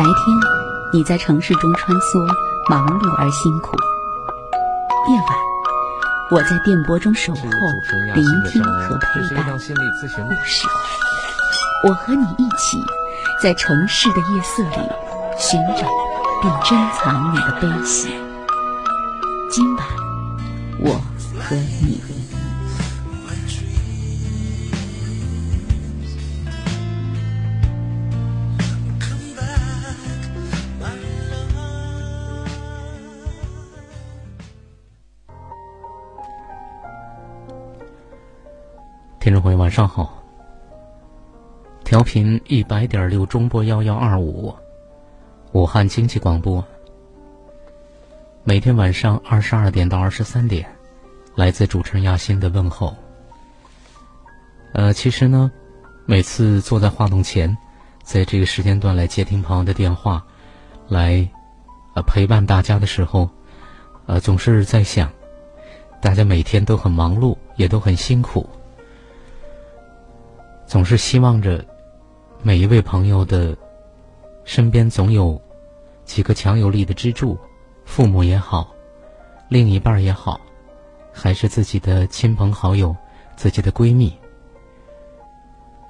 [0.00, 0.14] 白天
[0.94, 2.26] 你在城市中穿梭，
[2.70, 3.76] 忙碌而辛苦；
[5.10, 5.26] 夜晚
[6.30, 7.42] 我在电波中守候，
[8.14, 9.44] 聆听和陪伴。
[9.52, 9.58] 故
[10.42, 10.66] 事，
[11.86, 12.78] 我和你一起
[13.42, 14.88] 在城市的夜色里
[15.36, 15.86] 寻找
[16.40, 18.08] 并珍藏你的悲喜。
[19.50, 19.86] 今晚，
[20.78, 20.92] 我
[21.38, 22.19] 和你。
[39.70, 40.20] 晚上好。
[41.84, 44.52] 调频一百点六中波幺幺二五，
[45.52, 46.64] 武汉经济广播。
[48.42, 50.68] 每天晚上二十二点到二十三点，
[51.36, 52.92] 来自主持人亚欣的问候。
[54.72, 55.48] 呃，其实呢，
[56.04, 57.56] 每次坐在话筒前，
[58.02, 60.20] 在这个时间段来接听朋友的电话，
[60.88, 61.24] 来
[61.94, 63.30] 呃陪伴大家的时候，
[64.06, 65.08] 呃，总是在想，
[66.02, 68.44] 大家每天都很忙碌，也都很辛苦。
[70.70, 71.66] 总是希望着
[72.44, 73.58] 每一位朋友的
[74.44, 75.42] 身边总有
[76.04, 77.36] 几个强有力的支柱，
[77.84, 78.72] 父母也好，
[79.48, 80.40] 另一半也好，
[81.12, 82.94] 还是自己的亲朋好友、
[83.34, 84.16] 自己的闺蜜。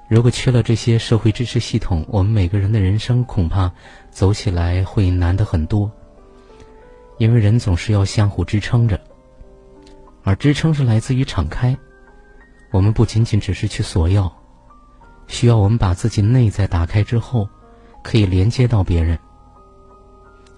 [0.09, 3.71] 如果缺了这些社会支持系统，我们每个人的人生恐怕
[4.09, 5.91] 走起来会难得很多。
[7.19, 8.99] 因为人总是要相互支撑着，
[10.23, 11.77] 而支撑是来自于敞开。
[12.71, 14.40] 我们不仅仅只是去索要。
[15.31, 17.47] 需要我们把自己内在打开之后，
[18.03, 19.17] 可以连接到别人。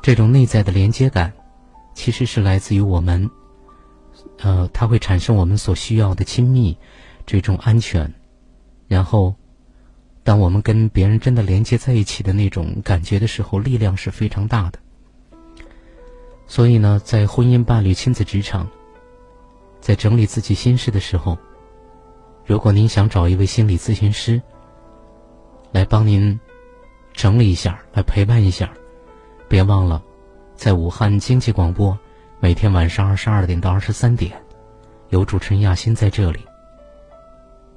[0.01, 1.31] 这种内在的连接感，
[1.93, 3.29] 其实是来自于我们，
[4.39, 6.75] 呃，它会产生我们所需要的亲密，
[7.25, 8.11] 这种安全。
[8.87, 9.33] 然后，
[10.23, 14.79] 当我们跟别人真的连接在一起的那种感觉的时候，力量是非常大的。
[16.47, 18.67] 所以呢，在婚姻、伴侣、亲子、职场，
[19.79, 21.37] 在整理自己心事的时候，
[22.45, 24.41] 如果您想找一位心理咨询师，
[25.73, 26.39] 来帮您
[27.13, 28.71] 整理一下，来陪伴一下。
[29.49, 30.01] 别忘了，
[30.55, 31.97] 在武汉经济广播，
[32.39, 34.31] 每天晚上二十二点到二十三点，
[35.09, 36.39] 有主持人亚欣在这里。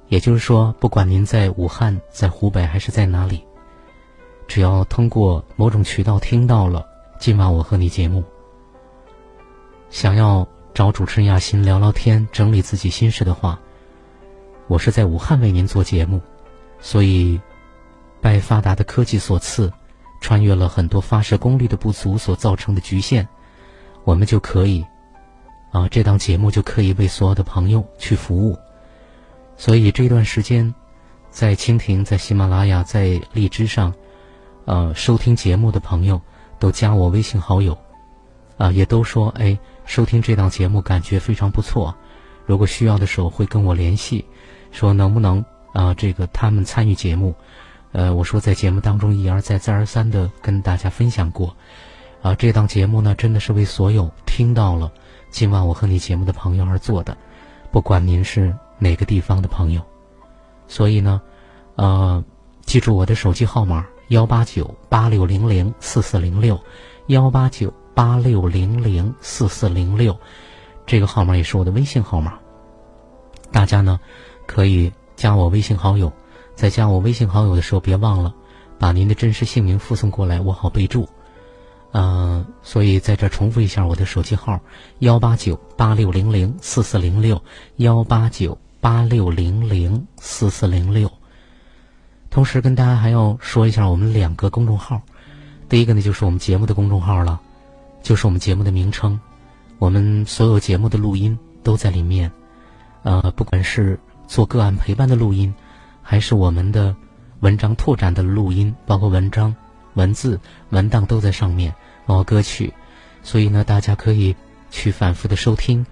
[0.09, 3.43] 也就是说，不管您在武汉、在湖北还是在哪里，
[4.47, 6.85] 只要通过某种渠道听到了
[7.17, 8.23] 今晚我和你节目，
[9.89, 13.59] 想要找主持人亚欣聊聊天、整理自己心事的话，
[14.67, 16.21] 我是在武汉为您做节目，
[16.79, 17.41] 所以。
[18.27, 19.71] 拜发达的科技所赐，
[20.19, 23.25] 穿越了很多发射功率的不足所造成的局限，
[24.03, 24.85] 我们就可以，
[25.71, 28.59] 啊，这档节目就可以为所有的朋友去服务。
[29.55, 30.75] 所以这段时间，
[31.29, 33.93] 在蜻蜓、在喜马拉雅、在荔枝上，
[34.65, 36.19] 呃，收听节目的朋友
[36.59, 37.77] 都加我微信好友，
[38.57, 41.95] 啊，也都说哎，收听这档节目感觉非常不错。
[42.45, 44.25] 如果需要的时候会跟我联系，
[44.73, 47.33] 说能不能啊，这个他们参与节目。
[47.97, 51.51] 呃，我说在节目当中一而再、再而三的跟大家分享过，
[52.21, 54.91] 啊，这档节目呢真的是为所有听到了
[55.31, 57.17] 今晚我和你节目的朋友而做的，
[57.71, 59.81] 不管您是哪个地方的朋友，
[60.67, 61.19] 所以呢，
[61.73, 62.23] 呃，
[62.61, 66.59] 记住我的手机号码幺八九八六零零四四零六，
[67.07, 70.15] 幺八九八六零零四四零六，
[70.85, 72.37] 这个号码也是我的微信号码，
[73.51, 73.99] 大家呢
[74.45, 76.13] 可以加我微信好友。
[76.57, 78.33] 在加我微信好友的时候，别忘了
[78.79, 81.07] 把您的真实姓名附送过来，我好备注。
[81.91, 84.59] 嗯，所以在这重复一下我的手机号：
[84.99, 87.39] 幺八九八六零零四四零六，
[87.75, 91.11] 幺八九八六零零四四零六。
[92.31, 94.99] 同时跟大家还要说一下我们两个公众号，
[95.69, 97.39] 第一个呢就是我们节目的公众号了，
[98.01, 99.19] 就是我们节目的名称，
[99.77, 102.31] 我们所有节目的录音都在里面。
[103.03, 105.53] 呃，不管是做个案陪伴的录音。
[106.09, 106.95] 还是我们的
[107.41, 109.53] 文章拓展的录音，包括文章、
[109.95, 110.39] 文字、
[110.69, 111.69] 文档都在上面，
[112.05, 112.73] 包括歌曲，
[113.23, 114.33] 所以呢，大家可以
[114.71, 115.85] 去反复的收听。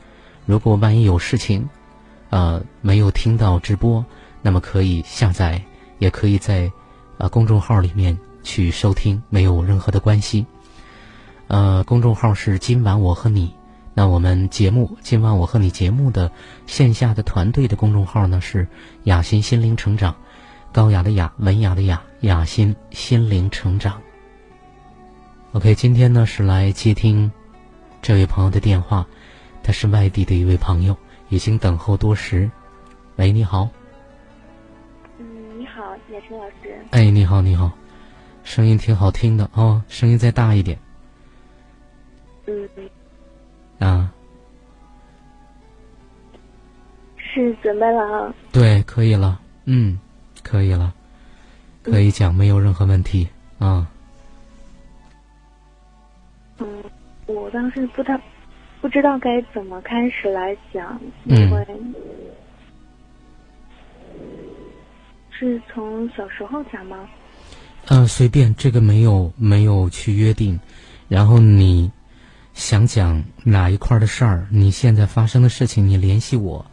[0.45, 1.67] 如果万一有事情，
[2.29, 4.05] 呃，没有听到直播，
[4.41, 5.61] 那么可以下载，
[5.99, 6.71] 也可以在
[7.17, 10.45] 呃公众号里面去收听，没有任何的关系。
[11.47, 13.53] 呃，公众号是今晚我和你。
[13.97, 16.29] 那我们节目今晚我和你节目的
[16.67, 18.67] 线下的团队的公众号呢是
[19.05, 20.13] 雅欣心灵成长，
[20.73, 24.01] 高雅的雅，文雅的雅，雅欣心灵成长。
[25.53, 27.31] OK，今天呢是来接听
[28.01, 29.07] 这位朋友的电话，
[29.63, 30.93] 他是外地的一位朋友，
[31.29, 32.51] 已经等候多时。
[33.15, 33.69] 喂，你好。
[35.17, 35.25] 嗯，
[35.57, 35.81] 你好，
[36.11, 36.77] 叶晨老师。
[36.91, 37.71] 哎，你好，你好，
[38.43, 40.77] 声音挺好听的哦，声音再大一点。
[42.45, 42.69] 嗯。
[43.79, 44.11] 啊。
[47.17, 48.33] 是准备了。
[48.51, 49.39] 对，可以了。
[49.65, 49.99] 嗯，
[50.41, 50.93] 可以了，
[51.83, 53.27] 可以讲，没有任何问题
[53.59, 53.85] 啊。
[56.59, 56.83] 嗯，
[57.25, 58.17] 我当时不太
[58.79, 61.67] 不知道该怎么开始来讲，因为
[65.31, 67.09] 是从小时候讲吗？
[67.87, 70.57] 嗯，随便，这个没有没有去约定。
[71.09, 71.91] 然后你
[72.55, 74.47] 想讲哪一块的事儿？
[74.49, 76.65] 你现在发生的事情，你联系我。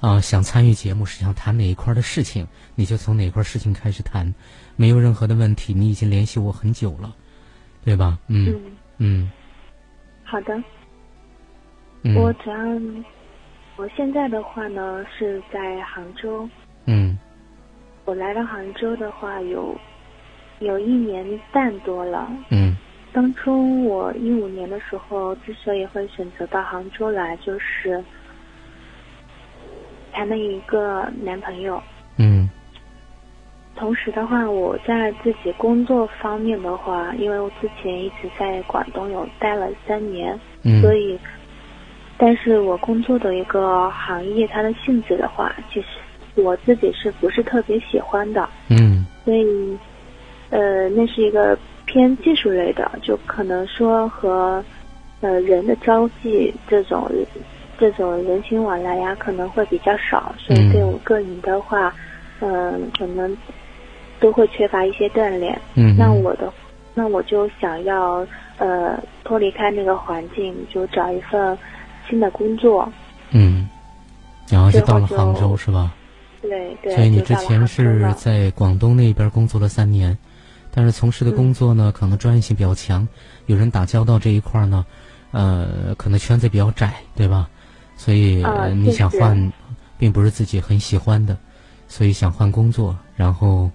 [0.00, 4.32] 啊，想参与节目是想谈哪一块的事情，你就从哪块事情开始谈，
[4.76, 5.74] 没有任何的问题。
[5.74, 7.14] 你已经联系我很久了，
[7.84, 8.18] 对吧？
[8.28, 8.58] 嗯
[8.96, 9.30] 嗯。
[10.24, 10.56] 好的。
[12.16, 12.56] 我主要，
[13.76, 16.48] 我现在的话呢是在杭州。
[16.86, 17.18] 嗯。
[18.06, 19.76] 我来到杭州的话有
[20.60, 22.30] 有一年半多了。
[22.48, 22.74] 嗯。
[23.12, 28.02] 当初我一五年的时候，之所以会选择到杭州来，就是。
[30.12, 31.80] 谈了一个男朋友，
[32.18, 32.50] 嗯，
[33.76, 41.16] 同时的话，我在自己工作方面的话，因为我之前一直在广东有待了三年，嗯，所以，
[42.18, 45.86] 但是我工作的一个行业，它的性质的话，其实
[46.34, 49.78] 我自己是不是特别喜欢的，嗯，所以，
[50.50, 51.56] 呃，那是一个
[51.90, 54.64] 偏技术类的，就可能说和，
[55.20, 57.10] 呃，人的交际这种。
[57.78, 61.90] 这种人情往来呀，可能会比较少，所以对我个人的话，
[62.40, 63.34] 嗯，可能
[64.20, 65.58] 都会缺乏一些锻炼。
[65.76, 66.52] 嗯，那我的，
[66.92, 68.26] 那我就想要
[68.58, 71.56] 呃脱离开那个环境，就找一份
[72.06, 72.86] 新的工作。
[73.30, 73.66] 嗯，
[74.50, 75.94] 然后就到了杭州是吧？
[76.42, 76.94] 对对。
[76.94, 80.14] 所以你之前是在广东那边工作了三年，
[80.72, 83.06] 但是从事的工作呢，可能专业性比较强，
[83.46, 84.84] 有人打交道这一块呢，
[85.32, 87.48] 呃，可能圈子比较窄，对吧？
[87.96, 88.42] 所以
[88.74, 89.52] 你想换，
[89.98, 91.36] 并不是自己很喜欢的，
[91.88, 93.70] 所以想换工作，然后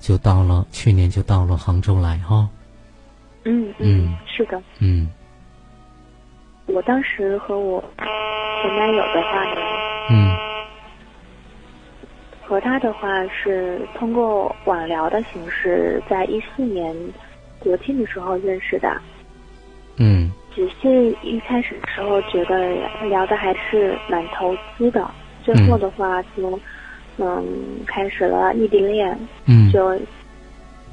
[0.00, 2.48] 就到了去年就到了杭州来哈。
[3.44, 4.60] 嗯嗯，是的。
[4.80, 5.08] 嗯。
[6.66, 9.60] 我当时和我前男友的话呢，
[10.10, 10.36] 嗯，
[12.50, 16.92] 和他的话是通过网聊的形式，在一四年
[17.60, 18.92] 国庆的时候认识的。
[19.98, 20.32] 嗯。
[20.52, 22.74] 只是一开始的时候觉得
[23.08, 25.08] 聊的还是蛮投资的，
[25.44, 26.58] 最后的话就，
[27.18, 27.46] 嗯，
[27.86, 29.16] 开始了异地恋，
[29.46, 29.96] 嗯，就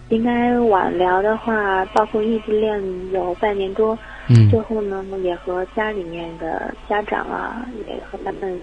[0.09, 2.80] 应该网聊的话，包括异地恋
[3.12, 3.98] 有半年多，
[4.30, 8.62] 嗯，最后呢也和家里面的家长啊，也和他们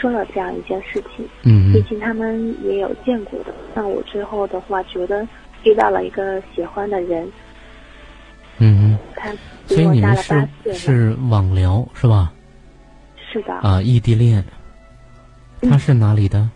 [0.00, 5.26] 说了这样一件事情，嗯，毕竟他们也有见过的，那我最后的话觉得
[5.64, 7.28] 遇到了一个喜欢的人。
[8.58, 9.32] 嗯，他
[9.66, 12.32] 所以你们是是网聊是吧？
[13.32, 13.52] 是的。
[13.54, 14.44] 啊，异地恋。
[15.62, 16.48] 他是哪里的？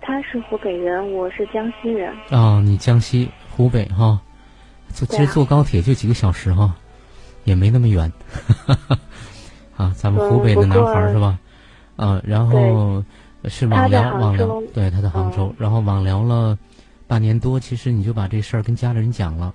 [0.00, 2.12] 他是湖北人，我是江西人。
[2.30, 4.20] 啊，你江西湖北哈？
[4.92, 6.74] 坐其实坐高铁就几个小时哈，
[7.44, 8.10] 也没那么远。
[9.76, 11.38] 啊，咱们湖北的男孩是吧？
[11.96, 13.02] 啊，然后
[13.44, 16.56] 是网聊网聊，对，他在杭州，然后网聊了
[17.06, 19.54] 半年多，其实你就把这事儿跟家里人讲了。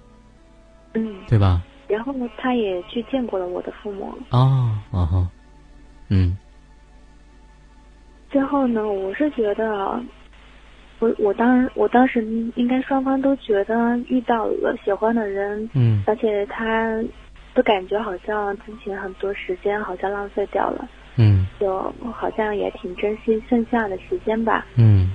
[0.93, 1.61] 嗯，对吧？
[1.87, 4.13] 然后他也去见过了我的父母。
[4.29, 5.29] 哦，哦哈，
[6.09, 6.37] 嗯。
[8.29, 10.01] 最后呢，我是觉得，
[10.99, 12.25] 我我当我当时
[12.55, 17.03] 应该双方都觉得遇到了喜欢的人，嗯，而且他
[17.53, 21.81] 都感觉好像之前很多时间好像浪费掉了，嗯，就
[22.13, 25.11] 好像也挺珍惜剩下的时间吧，嗯。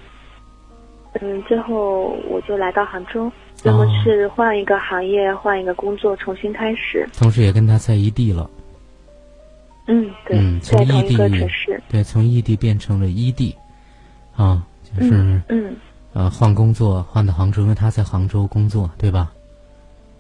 [1.23, 3.33] 嗯，最后我就来到杭州。
[3.65, 7.09] 那么是换一个行业，换一个工作，重新开始。
[7.17, 8.50] 同时也跟他在异地了。
[9.87, 11.17] 嗯，对，从异地
[11.49, 11.83] 市。
[11.88, 13.57] 对，从异地变成了异地，
[14.37, 15.75] 啊，就是嗯，
[16.12, 19.33] 呃，换工作换到杭州，因为他在杭州工作，对吧？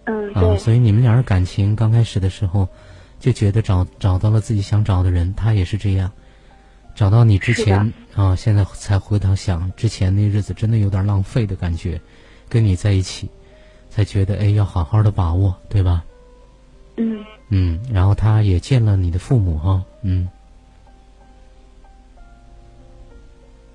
[0.04, 2.66] 嗯，啊，所以你们俩人感情刚开始的时候，
[3.26, 6.08] 就觉得找找到了自己想找的人，他也是这样。
[6.94, 12.00] 找到你之前啊，现在才回头想，之前那日子真的有点浪费的感觉。
[12.48, 13.28] 跟你在一起，
[13.90, 16.04] 才觉得哎，要好好的把握，对吧？
[16.98, 17.24] 嗯。
[17.48, 20.28] 嗯，然后他也见了你的父母哈，嗯。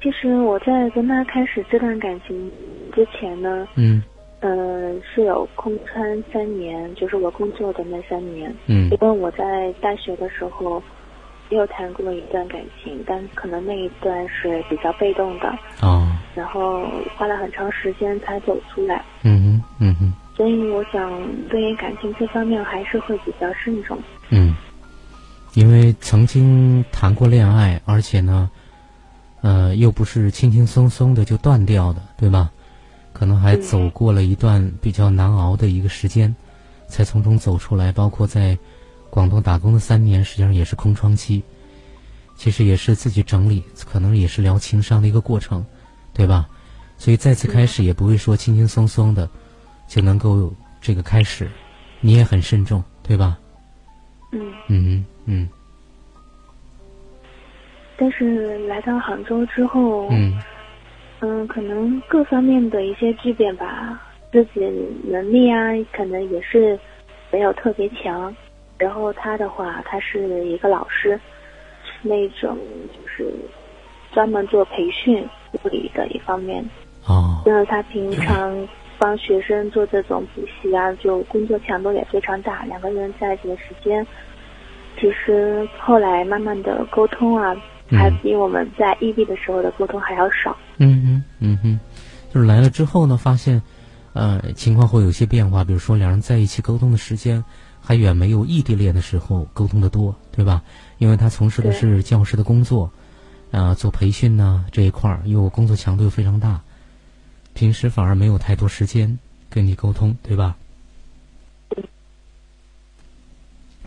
[0.01, 2.49] 其实我在跟他开始这段感情
[2.95, 4.01] 之前呢，嗯，
[4.41, 10.83] 呃，是有空窗三年，就是我工作的那三年，嗯，因为我在大学的时候。
[11.51, 19.03] 又谈过一段感情，但可能那一段是比较被动的哦，然后花了很长时间才走出来。
[19.23, 20.13] 嗯哼，嗯哼。
[20.37, 21.11] 所以我想
[21.49, 23.97] 对于感情这方面还是会比较慎重。
[24.29, 24.55] 嗯，
[25.53, 28.49] 因为曾经谈过恋爱，而且呢，
[29.41, 32.49] 呃，又不是轻轻松松的就断掉的，对吧？
[33.21, 36.35] 可能还走过了一段比较难熬的一个时间，
[36.87, 37.91] 才从中走出来。
[37.91, 38.57] 包括在
[39.11, 41.43] 广东打工的三年，实际上也是空窗期。
[42.35, 45.63] 其实也是自己整理，可能也是聊情商的一个过程，
[46.15, 46.49] 对吧？
[46.97, 49.29] 所以再次开始也不会说轻轻松松的
[49.87, 50.51] 就能够
[50.81, 51.47] 这个开始，
[51.99, 53.37] 你也很慎重，对吧？
[54.31, 55.47] 嗯嗯嗯。
[57.99, 60.41] 但是来到杭州之后，嗯嗯，
[61.51, 64.61] 可能各方面的一些质变吧，自己
[65.03, 66.79] 能力啊，可能也是
[67.29, 68.33] 没有特别强。
[68.77, 71.19] 然后他的话，他是一个老师。
[72.03, 73.31] 那种就是
[74.11, 76.63] 专门做培训护理的一方面
[77.05, 78.67] 哦，因为他平常
[78.97, 82.63] 帮学生做这种补习啊，就工作强度也非常大。
[82.63, 84.07] 两个人在一起的时间，
[84.99, 87.55] 其实后来慢慢的沟通啊，
[87.97, 90.55] 还比我们在异地的时候的沟通还要少。
[90.77, 91.79] 嗯嗯，嗯哼，
[92.33, 93.61] 就是来了之后呢，发现
[94.13, 97.43] 呃情况会有些变化，比如说两人在一起沟通的时间。
[97.83, 100.61] 还远没有异地恋的时候沟通的多，对吧？
[100.99, 102.91] 因为他从事的是教师的工作，
[103.49, 106.61] 啊，做培训呢这一块儿又工作强度又非常大，
[107.55, 109.17] 平时反而没有太多时间
[109.49, 110.55] 跟你沟通，对吧？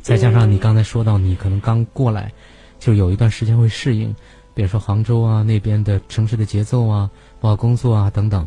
[0.03, 2.33] 再加上你刚才说到，你可能刚过来，
[2.85, 4.15] 就有一段时间会适应，
[4.53, 7.11] 比如说杭州啊那边的城市的节奏啊，
[7.41, 8.47] 包括工作啊等等，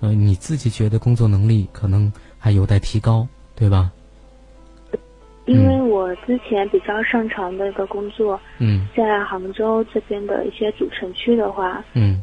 [0.00, 3.26] 呃，你自己觉得工作能力可能还有待提高，
[3.56, 3.90] 对吧？
[5.46, 12.22] 因为我之前比较擅长的一个工作，嗯，在杭州这边的一些主城区的话，嗯，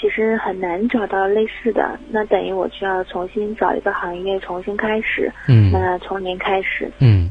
[0.00, 7.28] 其实很难找到类似的，那等于我就要重新找一个行业重新开始，嗯，那从零开始，嗯，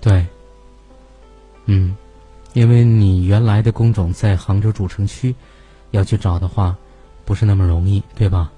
[0.00, 0.24] 对，
[1.66, 1.96] 嗯，
[2.54, 5.34] 因为你原来的工种在杭州主城区，
[5.90, 6.74] 要去找的话，
[7.24, 8.50] 不是那么容易，对吧？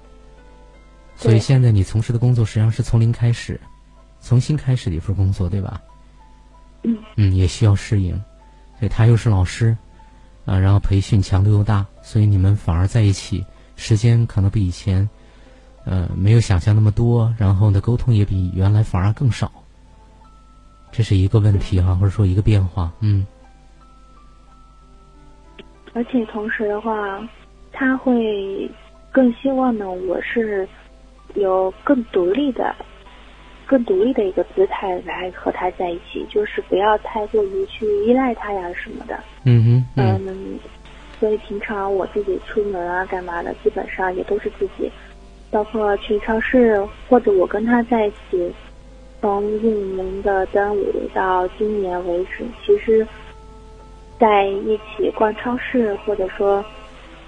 [1.15, 3.59] 所以现在你从事的工作实际上是从零开始。
[4.19, 5.81] 从新开始的一份工作，对吧？
[6.83, 8.13] 嗯嗯，也需要适应。
[8.79, 9.75] 所以他又是老师，
[10.45, 13.43] 啊，然后培训强度又大，所以你们反而在一起
[13.75, 15.07] 时间可能比以前，
[15.85, 17.33] 呃，没有想象那么多。
[17.37, 19.51] 然后呢，沟通也比原来反而更少。
[20.91, 22.91] 这是一个问题哈，或者说一个变化。
[22.99, 23.25] 嗯。
[25.97, 27.27] 而且同时的话，
[27.71, 28.69] 他会
[29.11, 30.69] 更希望呢，我是
[31.33, 32.75] 有更独立的。
[33.65, 39.19] 更独立的一个姿态来和他在一起，就是不要太过于去依赖他呀什么的。
[39.43, 40.59] 嗯哼，嗯，
[41.19, 44.91] 所以平常我自己出门啊干嘛的，基本上也都是自己，
[45.49, 48.53] 包括去超市或者我跟他在一起，
[49.19, 53.05] 从一年的端午到今年为止，其实
[54.19, 56.63] 在一起逛超市或者说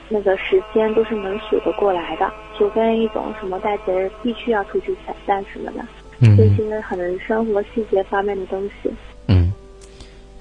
[0.10, 5.86] 那个时间都是能数得过来的，除非一种什么大节日必须要出去散散什么的。
[6.36, 8.92] 这些很生活细节方面的东西。
[9.28, 9.54] 嗯，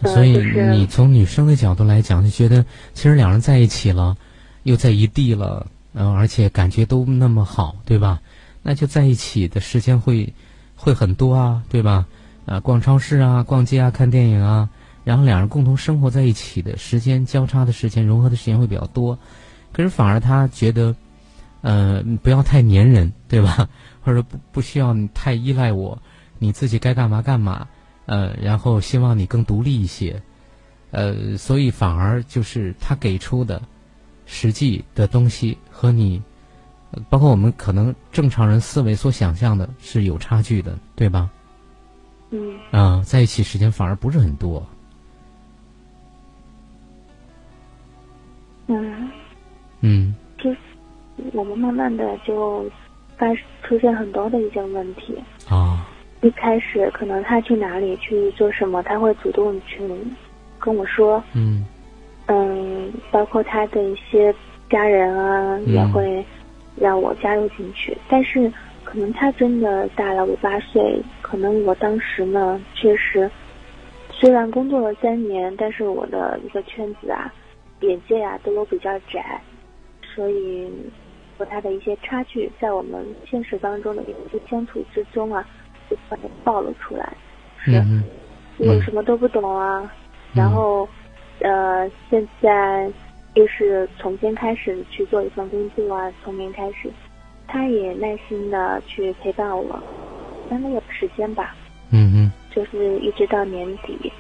[0.03, 0.37] 所以
[0.73, 2.65] 你从女生的角度来讲，就觉得
[2.95, 4.17] 其实两人在一起了，
[4.65, 8.21] 又在一地了，嗯，而且感觉都那么好，对吧？
[8.63, 10.33] 那就在一起的时间会
[10.75, 12.07] 会很多啊，对吧？
[12.45, 14.69] 啊，逛超市啊，逛街啊，看电影啊，
[15.09, 19.19] 然后两人共同生活在一起的时间交叉的时间、融合的时间会比较多。
[19.73, 20.95] 可是反而他觉得，
[21.63, 23.67] 呃，不要太粘人，对吧？
[24.05, 25.99] 或者不不需要你太依赖我，
[26.39, 27.67] 你自己该干嘛干嘛，
[28.05, 30.21] 呃，然后希望你更独立一些，
[30.91, 33.63] 呃，所以反而就是他给出的
[34.27, 36.23] 实际的东西和你，
[37.09, 41.31] 包括我们可能正常人思维所想象的是有差距的，对吧？
[42.31, 42.59] 嗯。
[42.73, 44.63] 啊，在一起时间反而不是很多。
[48.69, 49.11] 嗯。
[49.81, 50.15] 嗯。
[50.39, 50.55] 就
[51.33, 52.65] 我们慢慢的就。
[53.19, 53.27] 发
[53.65, 55.13] 出现很多的一些问题
[55.49, 55.89] 啊！
[56.21, 59.81] 一开始可能他去哪里去做什么，他会主动去
[60.57, 61.21] 跟我说。
[61.35, 61.67] 嗯
[62.27, 64.33] 嗯，包括他的一些
[64.71, 66.25] 家人啊，也会
[66.77, 67.99] 让我加入进去。
[68.09, 68.49] 但是
[68.85, 73.29] 可能他真的大了我八岁，可能我当时呢，确实
[74.13, 77.35] 虽然工作了三年，但是我的一个圈子啊、
[77.81, 79.41] 眼界啊都比较窄，
[80.15, 80.71] 所以。
[81.39, 85.47] 和他的一些差距，在我们现实当中的一些相处之中啊，
[85.89, 87.17] 就把它暴露出来。
[87.61, 87.81] 是，
[88.57, 89.89] 我什么都不懂啊。
[90.35, 90.89] 然后，
[91.39, 92.91] 呃，现在
[93.35, 96.91] 又是从新开始去做一份工作啊，从零开始，
[97.47, 99.81] 他也耐心的去陪伴我，
[100.51, 101.55] 三个月时间吧。
[101.93, 102.33] 嗯嗯。
[102.51, 104.13] 就是一直到年底，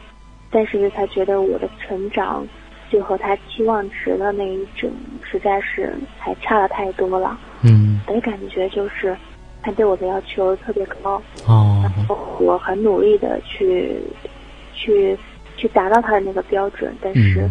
[0.53, 2.47] 但是他觉得我的成长，
[2.90, 4.90] 就和他期望值的那一种，
[5.23, 7.38] 实在是还差了太多了。
[7.62, 8.00] 嗯。
[8.07, 9.16] 我的感觉就是，
[9.62, 11.23] 他对我的要求特别高。
[11.47, 11.80] 哦。
[11.83, 14.00] 然后我很努力的去，
[14.75, 15.16] 去，
[15.57, 17.49] 去达到他的那个标准，但是，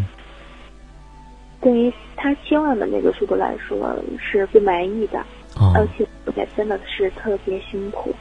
[1.61, 5.19] 对于他期望的那个速度来说是不满意的。
[5.59, 5.73] 哦。
[5.75, 8.13] 而且也真的是特别辛苦。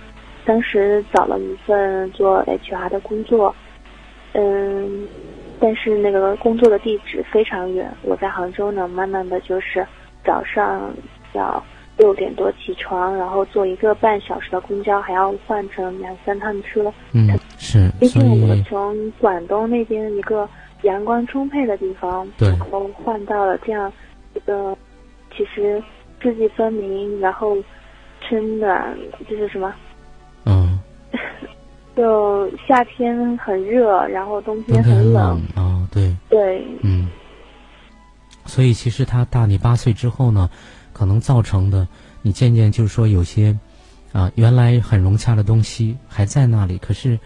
[0.45, 3.53] 当时找了一份做 HR 的工作，
[4.33, 5.09] 嗯，
[5.61, 7.91] 但是那个工作的地址非常远。
[8.03, 9.87] 我在杭州呢，慢慢的就是
[10.25, 10.93] 早上
[11.33, 11.63] 要
[11.97, 16.93] 六点多起床，然后坐一个半小时的公交，还要换成两三趟车。
[17.13, 17.91] 嗯，是。
[17.99, 20.49] 毕竟我从广东那边一个
[20.83, 23.91] 阳光充沛的地方，然后换到了这样
[24.35, 24.77] 一个
[25.35, 25.83] 其实
[26.23, 27.57] 四季分明，然后
[28.21, 28.95] 春暖
[29.29, 29.75] 就是什么？
[31.97, 35.41] 嗯，就夏天很热，然后冬天很冷。
[35.55, 36.15] 啊，对。
[36.29, 37.09] 对，嗯，
[38.45, 40.49] 所以其实他大你八岁之后呢，
[40.93, 41.89] 可能造成的
[42.23, 43.57] 你渐渐就是说有些
[44.13, 47.19] 啊，原来很融洽的东西还在那里，可是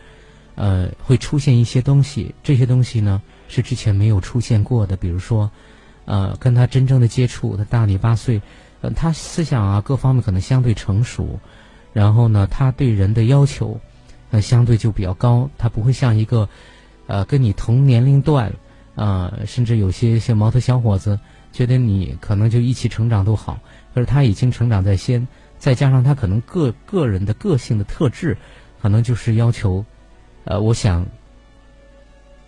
[0.54, 5.50] 呃会出现一些东西，这些东西呢是之前没有出现过的，比如说
[6.04, 8.40] 呃跟他真正的接触，他大你八岁，
[8.80, 11.38] 呃他思想啊各方面可能相对成熟。
[11.92, 13.76] 然后呢，他对人的要求，
[14.30, 15.50] 呃，相对就比较高。
[15.58, 16.48] 他不会像一个，
[17.06, 18.52] 呃，跟你同年龄段，
[18.94, 21.18] 啊，甚至有些像毛头小伙子，
[21.52, 23.58] 觉得你可能就一起成长都好。
[23.94, 25.26] 可是他已经成长在先，
[25.58, 28.36] 再加上他可能个个人的个性的特质，
[28.80, 29.84] 可能就是要求，
[30.44, 31.06] 呃，我想，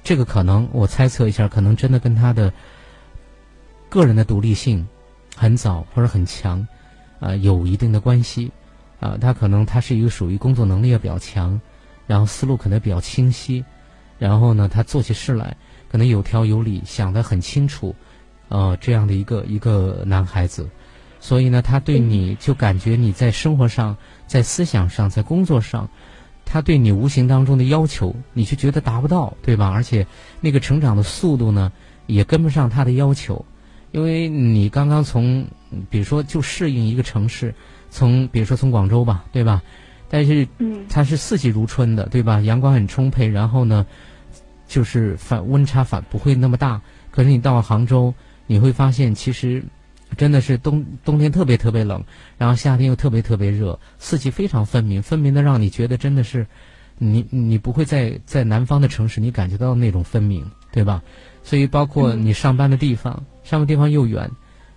[0.04, 2.52] 这个可能我猜测一下，可能真的跟他的
[3.88, 4.86] 个人的独立性
[5.36, 6.66] 很早或者很强，
[7.18, 8.52] 啊，有一定的关系。
[9.00, 11.60] 啊，他可能他是一个属于工作能力也比较强，
[12.12, 13.64] 然后思路可能比较清晰，
[14.18, 15.56] 然后呢，他做起事来
[15.90, 17.94] 可能有条有理，想得很清楚，
[18.50, 20.68] 呃，这样的一个一个男孩子，
[21.20, 25.88] 所以呢，他对你就感觉你在生活上、在思想上、在工作上，
[26.44, 29.70] 他对你无形当中的要求，你就觉得达不到，对吧？
[29.70, 30.06] 而且
[30.42, 31.72] 那个成长的速度呢，
[32.06, 33.42] 也跟不上他的要求，
[33.92, 35.46] 因为你刚刚从，
[35.88, 37.54] 比如说就适应一个城市。
[37.94, 39.62] 从比如说从广州吧，对吧？
[40.12, 40.46] 但是
[40.90, 42.38] 它是四季如春的，对吧？
[42.42, 43.86] 阳光很充沛，然后呢，
[44.68, 46.82] 就是反温差反不会那么大。
[47.10, 48.12] 可是你到了杭州，
[48.46, 49.64] 你会发现其实
[50.18, 52.04] 真的是冬冬天特别特别冷，
[52.36, 56.46] 然后夏天又特别特别热，四季非常分明，分明的让你觉得真的是
[56.98, 61.02] 你你不会在在南方的城市你感觉到那种分明，对吧？
[61.42, 64.30] 所以包括你上班的地方，上班地方又远，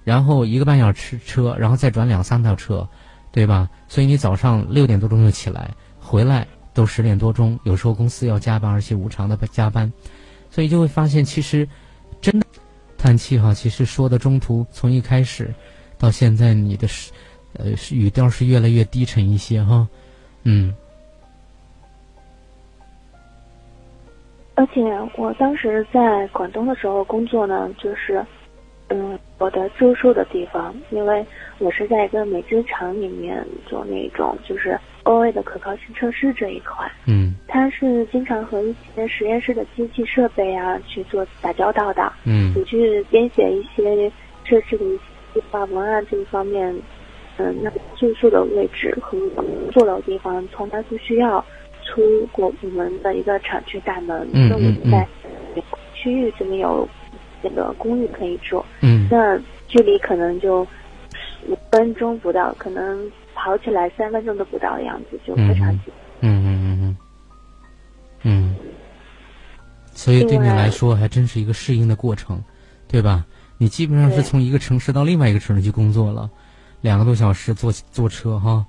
[0.05, 2.87] 然后一个半小时车，然后再转两三趟车。
[3.35, 3.69] 对吧？
[3.89, 5.69] 所以你早上六点多钟就起来，
[5.99, 9.91] 回来都十点多钟，有时候公司要加班，而且无偿的加班，
[10.49, 11.67] 所以就会发现，其实
[12.21, 12.41] 真
[12.97, 13.53] 叹气哈。
[13.53, 15.53] 其实说的中途，从一开始
[15.97, 17.11] 到现在，你的是
[17.57, 19.85] 呃语调是越来越低沉一些哈。
[20.43, 20.73] 嗯。
[24.53, 24.81] 而且
[25.17, 28.25] 我当时在广东的时候工作呢，就是。
[28.89, 31.25] 嗯，我的住宿的地方，因为
[31.57, 36.89] 我是在一个美资厂里面做那种就是 O A 的可靠性测试这一块。
[37.07, 42.13] 嗯，它是经常和一些实验室的机器设备啊去做打交道的。
[42.25, 44.11] 嗯，你去编写一些
[44.43, 46.71] 设置的一些计划文案这一方面，
[47.37, 49.17] 嗯，那住宿的位置和
[49.71, 51.43] 坐的地方从来不需要
[51.83, 55.07] 出过我们的一个厂区大门，嗯嗯在
[55.95, 56.87] 区域这边有。
[57.45, 60.61] 那个公寓可以住，嗯，那距离可能就
[61.47, 65.93] 五分钟不到，可能跑起来三分钟都不到的样子，就非常近。
[66.21, 66.97] 嗯嗯嗯嗯，
[68.23, 68.55] 嗯，
[69.91, 72.41] 所以对你来说还真是一个适应的过程，
[72.87, 73.23] 对吧？
[73.57, 76.29] 你基本上是从一个城市到另外一个城市去工作了，
[76.81, 78.65] 两个多小时坐坐车哈，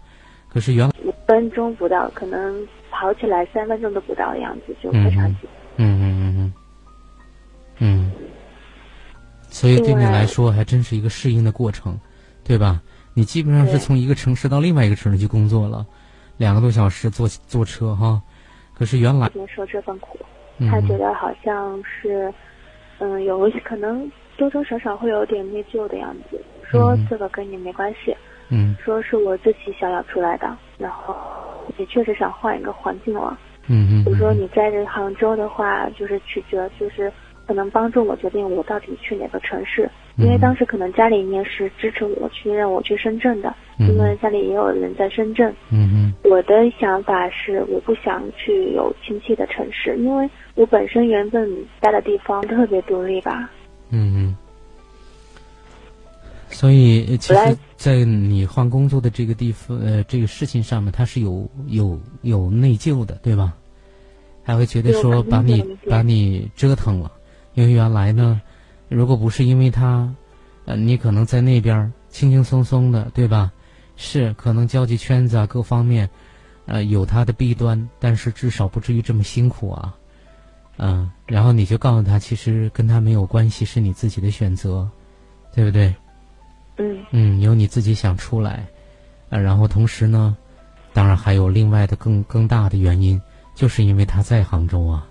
[0.48, 5.48] 可是原来五分钟不到，可能跑起来三分钟都不到的样子，就非常近。
[5.76, 6.52] 嗯嗯嗯嗯，
[7.78, 8.12] 嗯。
[9.56, 11.98] 所以对你来说还真是一个适应的过程，
[12.44, 12.82] 对吧？
[13.14, 15.86] 你基本上是从一个城市到另外一个城市去工作了，
[16.36, 18.20] 两个多小时坐坐车哈。
[18.74, 20.18] 可是原来说这份苦，
[20.70, 22.30] 他觉得好像是，
[22.98, 26.38] 嗯，有可能多多少少会有点内疚的样子。
[26.70, 28.14] 说这个跟你没关系，
[28.50, 31.16] 嗯，说是我自己想要出来的，然后
[31.78, 33.38] 也确实想换一个环境了。
[33.68, 34.04] 嗯嗯。
[34.04, 37.10] 比如说你在这杭州的话，就是取决就是。
[37.46, 45.54] 可能帮助我决定我到底去哪个城市，因为当时可能家里面是支持我去让我去深圳的，因为家里也有人在深圳。
[45.70, 46.12] 嗯嗯。
[46.24, 51.48] 我的想法是，我不想去有亲戚的城市，因为我本身原本
[51.80, 53.50] 待的地方特别独立吧。
[53.90, 54.36] 嗯嗯。
[56.48, 63.52] 所以，其实，在你换工作的这个地方，呃，这个事情上面，他是有有有内疚的，对吧？
[64.42, 67.10] 还会觉得说把你把你折腾了，
[67.56, 68.38] 因为原来呢，
[68.90, 70.14] 如果不是因为他，
[70.66, 73.50] 呃，你可能在那边轻轻松松的，对吧？
[73.96, 76.08] 是可能交际圈子啊各方面，
[76.66, 79.96] 呃，有他的弊端，但是至少不至于这么辛苦啊，
[80.76, 81.10] 嗯。
[81.26, 84.86] 然后你就告诉他，其实跟他没有关系，是你自己的选择，
[85.54, 85.94] 对不对？
[86.76, 88.66] 嗯嗯，有你自己想出来，
[89.30, 90.36] 呃，然后同时呢，
[90.92, 93.18] 当然还有另外的更更大的原因，
[93.54, 95.06] 就是因为他在杭州啊，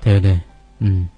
[0.00, 0.40] 对不对？
[0.78, 1.08] 嗯。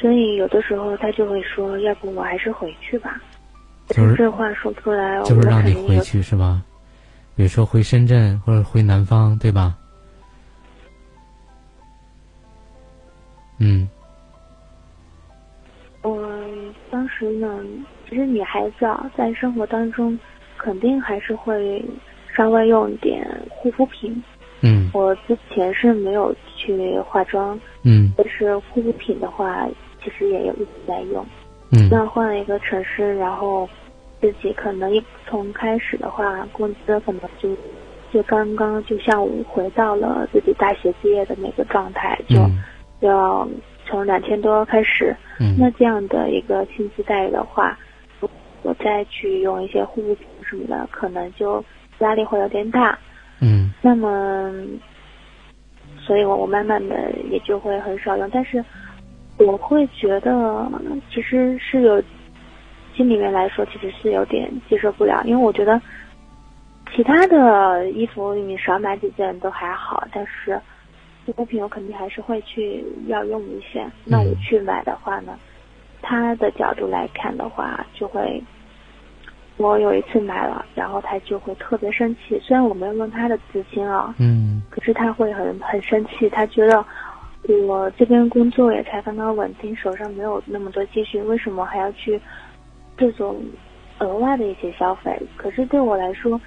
[0.00, 3.20] 所以有的时候他就会说：“要不我还是回去吧。”
[3.88, 6.62] 就是这话说出来，就是让你回去是吧？
[7.34, 9.76] 比如说回深圳或者回南方，对吧？
[13.58, 13.88] 嗯。
[16.02, 17.60] 嗯，当时呢，
[18.08, 20.16] 其实女孩子啊，在生活当中，
[20.58, 21.84] 肯定还是会
[22.36, 24.22] 稍微用点护肤品。
[24.60, 24.90] 嗯。
[24.92, 27.58] 我之前是没有去化妆。
[27.82, 28.12] 嗯。
[28.16, 29.66] 但是护肤品的话，
[30.08, 31.24] 其实也有一直在用。
[31.72, 31.88] 嗯。
[31.90, 33.68] 那换了一个城市，然后
[34.20, 37.56] 自己可能一从开始的话，工资可能就
[38.12, 42.36] 就刚刚就像我回到了自己大学毕业的那个状态，就
[43.06, 43.46] 要。
[43.90, 45.16] 从两千多开始，
[45.58, 47.78] 那这样的一个薪资待遇的话，
[48.62, 51.64] 我再去用一些护肤品什么的，可能就
[52.00, 52.98] 压力会有点大。
[53.40, 53.72] 嗯。
[53.80, 54.52] 那么，
[55.98, 58.62] 所以我我慢慢的也就会很少用，但是
[59.38, 60.70] 我会觉得
[61.12, 62.02] 其实是有
[62.94, 65.80] 心里面来说，其实是有点接受不了，因为我觉得
[66.94, 70.60] 其他的衣服你少买几件都还好，但是。
[71.26, 75.38] 护肤品我肯定还是会去要用一些，那我去买的话呢，
[76.00, 78.42] 他的角度来看的话，就会，
[79.58, 82.40] 我有一次买了，然后他就会特别生气。
[82.42, 86.82] 虽然我没有用他的资金啊，嗯，可是他会很很生气，他觉得
[87.56, 92.20] 我这边工作也才刚刚稳定，手上没有那么多积蓄，为什么还要去
[92.96, 93.40] 这种
[93.98, 95.20] 额外的一些消费？
[95.36, 96.40] 可是对我来说，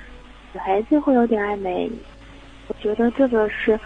[0.54, 1.90] 女孩子会有点爱美，
[2.68, 3.80] 我觉得这个是。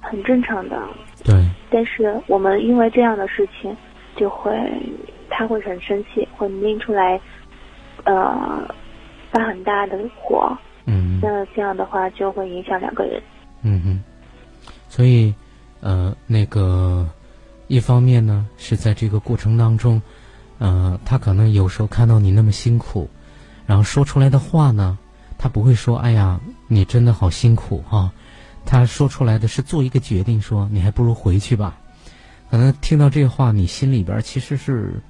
[0.00, 0.80] 很正常的，
[1.24, 1.34] 对。
[1.68, 3.76] 但是我们因为这样的事情，
[4.16, 4.56] 就会
[5.28, 7.20] 他会很生气，会拎出来，
[8.04, 8.74] 呃，
[9.30, 10.56] 发很大的火。
[10.86, 11.18] 嗯。
[11.20, 13.20] 那这样的话就会影响两个人。
[13.64, 14.04] 嗯哼。
[14.98, 15.32] 所以，
[15.78, 17.08] 呃，那个
[17.68, 20.02] 一方面呢，是在这个过程当中，
[20.58, 23.08] 呃，他可能有时候看到你那么辛苦，
[23.64, 24.98] 然后说出来的话呢，
[25.38, 28.10] 他不会说：“哎呀，你真的好辛苦哈。”
[28.66, 31.78] 他说出来的是做一个决定，说你还不如回去吧。
[32.50, 35.00] 可能听到这话，你心里边其实是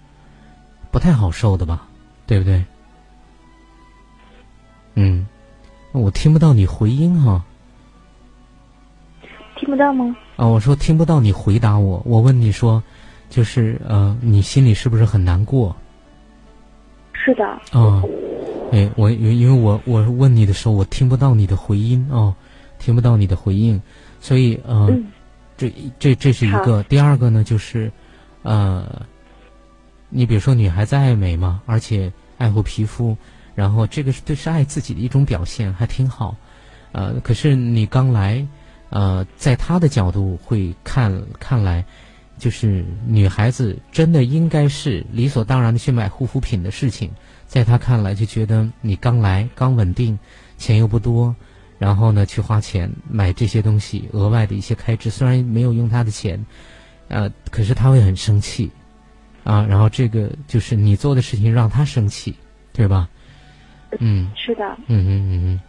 [0.90, 1.88] 不太好受的吧，
[2.26, 2.62] 对不对？
[4.96, 5.26] 嗯，
[5.92, 7.42] 我听不到你回音哈。
[9.68, 10.16] 听不到吗？
[10.36, 12.02] 啊，我说听不到你回答我。
[12.06, 12.82] 我问你说，
[13.28, 15.76] 就是呃，你心里是不是很难过？
[17.12, 17.44] 是的。
[17.78, 18.02] 啊，
[18.72, 22.34] 哎，我因为我我问你的时候，我听不到你的回音哦。
[22.78, 23.82] 听不到你的回应，
[24.20, 24.88] 所以呃，
[25.58, 26.82] 这这这是一个。
[26.84, 27.92] 第二个呢，就是
[28.42, 29.02] 呃，
[30.08, 33.14] 你比如说女孩子爱美嘛，而且爱护皮肤，
[33.54, 36.36] 然后这个是对是爱自己的一种表现，还挺好。
[36.92, 38.46] 呃，可是你刚来，
[38.90, 41.84] 呃，在他的角度会看看来，
[42.38, 47.10] 就是女孩子真的应该是理所当然的去买护肤品的事情，
[47.46, 50.18] 在他看来就觉得你刚来刚稳定，
[50.56, 51.34] 钱又不多。
[51.78, 56.44] 然后呢，去花钱买这些东西，额外的一些开支，虽然没有用他的钱，
[57.06, 58.68] 呃，可是他会很生气，
[59.44, 62.34] 啊，然后这个就是你做的事情让他生气，
[62.72, 63.08] 对吧？
[64.00, 64.64] 嗯，是的。
[64.88, 65.60] 嗯嗯嗯嗯。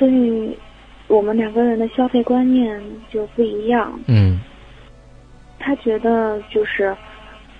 [0.00, 0.56] 所以，
[1.06, 4.00] 我们两个人的消费观念就不一样。
[4.08, 4.40] 嗯。
[5.58, 6.96] 他觉得就是。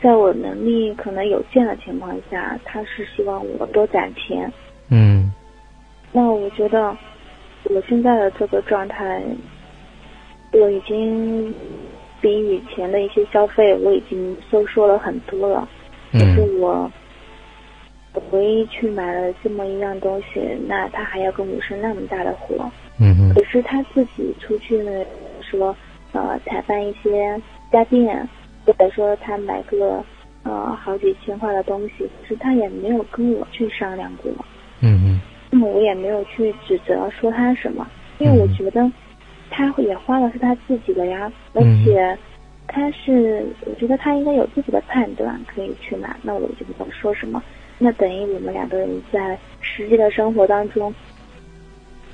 [0.03, 4.50] 在我能力可能有限的情况下，他是希望我多攒钱。
[4.88, 5.31] 嗯。
[6.11, 6.96] 那我觉得，
[7.64, 9.22] 我现在的这个状态，
[10.53, 11.55] 我已经
[12.18, 15.68] 比以前的一些消费我已经收缩了很多了。
[16.12, 16.20] 嗯。
[16.20, 16.90] 可是我，我
[18.33, 22.70] 唯一去买了这么一样东西，那他还要跟我生那么大的火。
[22.99, 24.83] 嗯可是他自己出去
[25.42, 25.75] 说，
[26.12, 27.40] 呃，采办一些。
[27.73, 28.29] 家电，
[28.66, 30.05] 或者说他买个
[30.42, 34.29] 呃好几千块的东西，可是他也没有跟我去商量过。
[34.81, 35.20] 嗯嗯。
[35.51, 37.87] 那么我也没有去指责说他什么，
[38.18, 38.90] 因为我觉得
[39.51, 42.18] 他也花的是他自己的呀，而且
[42.66, 47.40] 他是我觉得他应该有自己的判断可以去买，那我就不能说什么。
[47.81, 50.95] 那等于我们两个人在实际的生活当中，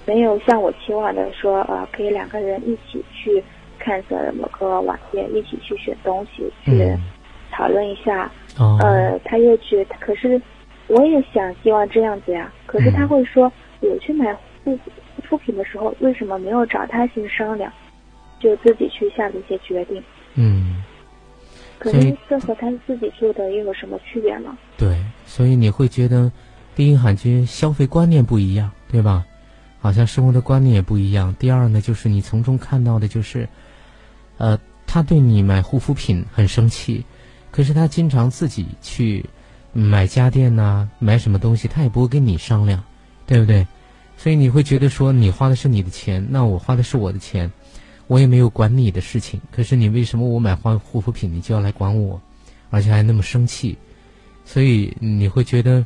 [0.07, 3.44] 没有像我期望的说呃可以两个人一起去
[3.79, 6.96] 看的某个网页，一起去选东西去
[7.50, 8.31] 讨论一下。
[8.81, 10.40] 呃，他又去，可是。
[10.88, 14.92] 我也想希望这样子呀，可是他会说，我去买护护
[15.24, 17.72] 肤品的时候，为什么没有找他先商量，
[18.38, 20.00] 就自己去下的一些决定？
[20.37, 20.75] 嗯，
[21.78, 24.56] 可是这和他自己做的又有什么区别呢？
[24.76, 26.30] 对，所以你会觉得，
[26.74, 29.24] 第一感觉消费观念不一样，对吧？
[29.80, 31.34] 好像生活的观念也不一样。
[31.38, 33.48] 第二呢，就是你从中看到的就是，
[34.38, 37.04] 呃，他对你买护肤品很生气，
[37.50, 39.24] 可是他经常自己去。
[39.78, 42.82] 买家电呐，买什么东西他也不会跟你商量，
[43.26, 43.66] 对不对？
[44.16, 47.52] 所以你会觉得说你花的是你的钱，那我花的是我的钱，
[48.06, 49.40] 我也没有管你的事情。
[49.50, 52.20] 可是你为什么我买化护肤品你就要来管我，
[52.70, 53.76] 而且还那么生气？
[54.44, 55.84] 所以你会觉得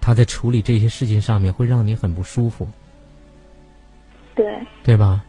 [0.00, 2.68] 他在处理这些事情上面会让你很不舒服，
[4.34, 4.46] 对
[4.82, 5.24] 对吧？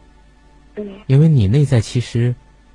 [0.76, 2.34] 嗯，因为你内在其实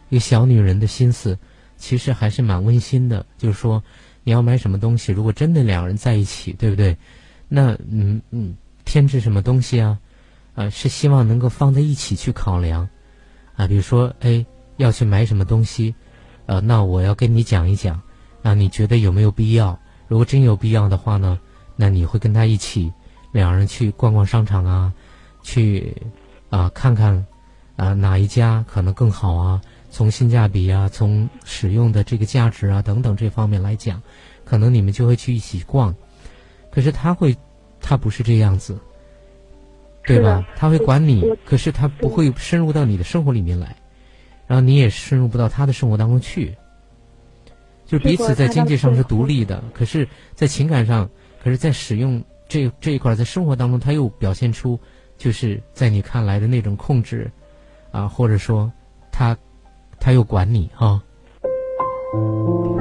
[0.10, 1.38] 一个小女人的心思
[1.78, 3.84] 其实还是蛮温馨的，就是说。
[4.24, 5.14] 你要买什么东西？
[5.14, 6.98] 如果真的两人在一起，对不对？
[7.48, 9.98] 那嗯嗯，添置什么东西啊？
[10.58, 12.90] 啊，是希望能够放在一起去考量
[13.56, 13.68] 啊。
[13.68, 14.44] 比如说，哎，
[14.78, 15.94] 要去买什么东西，
[16.48, 18.02] 呃，那我要跟你讲一讲
[18.42, 18.56] 啊。
[18.56, 19.80] 你觉得有没有必要？
[20.08, 21.40] 如果真有必要的话呢，
[21.76, 22.92] 那你会跟他一起
[23.32, 24.92] 两人去逛逛商场啊，
[25.44, 25.96] 去
[26.50, 27.24] 啊看看
[27.76, 29.62] 啊哪一家可能更好啊。
[29.92, 34.02] 从性价比啊，从使用的这个价值啊等等这方面来讲，
[34.44, 35.94] 可能你们就会去一起逛。
[36.72, 37.36] 可是他会，
[37.80, 38.78] 他不是这样子，
[40.08, 40.44] 对吧？
[40.56, 43.76] 他会管你，可是他不会深入到你的生活里面来，
[44.48, 46.56] 然后你也深入不到他的生活当中去。
[47.86, 51.08] 就彼此在经济上是独立的，可是，在情感上，
[51.44, 54.80] 可是在使用这这一块，在生活当中，他又表现出，
[55.18, 57.30] 就是在你看来的那种控制，
[57.92, 58.72] 啊，或者说
[59.12, 59.38] 他。
[60.00, 61.02] 他又管你哈。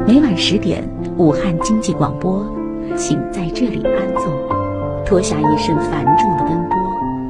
[0.07, 0.87] 每晚十点，
[1.17, 2.47] 武汉经济广播，
[2.95, 6.76] 请在这里安坐，脱下一身繁重的奔波。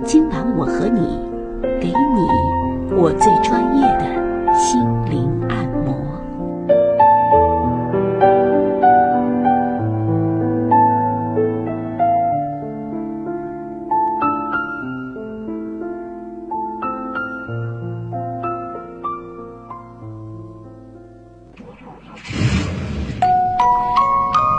[0.06, 1.00] 今晚我和你，
[1.80, 4.04] 给你我最专业的
[4.56, 5.96] 心灵按摩。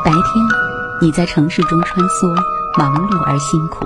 [0.04, 0.46] 白天
[1.02, 2.36] 你在城市中穿梭，
[2.78, 3.86] 忙碌而辛苦。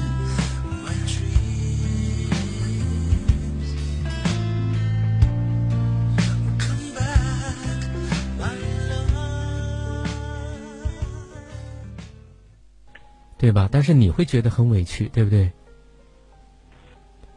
[13.41, 13.67] 对吧？
[13.71, 15.51] 但是你会觉得很委屈，对不对？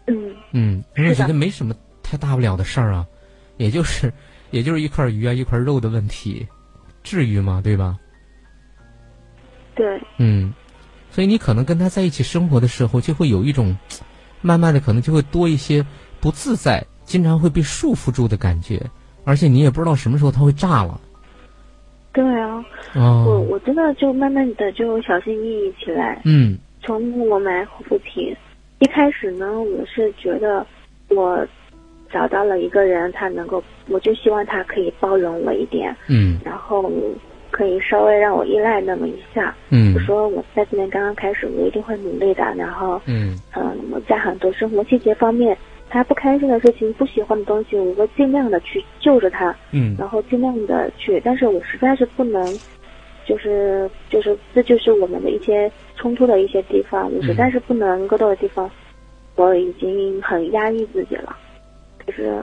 [0.07, 3.07] 嗯嗯，因为觉得没什么太大不了的事儿啊，
[3.57, 4.12] 也就是，
[4.51, 6.47] 也就是一块鱼啊，一块肉的问题，
[7.03, 7.62] 至于吗？
[7.64, 7.99] 对吧？
[9.75, 9.99] 对。
[10.19, 10.53] 嗯，
[11.11, 13.75] 所以你可能跟他在一起生活的时候，就会有一种，
[14.43, 15.83] 慢慢的可能就会多一些
[16.21, 18.90] 不自在，经常会被束缚住的感觉，
[19.25, 21.01] 而且你也不知道什么时候他会炸了。
[22.14, 22.64] 对啊，
[23.27, 26.22] 我我真的就慢慢的就小心翼翼起来。
[26.24, 28.35] 嗯，从我买护肤品，
[28.79, 30.64] 一开始呢，我是觉得
[31.09, 31.44] 我
[32.12, 35.94] 找到了一个人，他能够，我就希望他可以包容我一点。
[36.09, 36.88] 嗯，然后
[37.50, 39.53] 可以稍微让我依赖那么一下。
[39.70, 42.44] 嗯，我说我在这边刚刚开始，我一定会努力的。
[42.57, 45.59] 然后，嗯嗯，我在很多生活细节方面。
[45.94, 52.44] 他不开心的事情，不喜欢的东西，我会尽量的去救着他，嗯，然后尽量的去，但是我实在是不能，
[53.24, 58.68] 就是就是这就是我们的一些冲突的一些地方，我实在是不能够到的地方，
[59.37, 61.37] 我已经很压抑自己了，
[62.04, 62.42] 可是，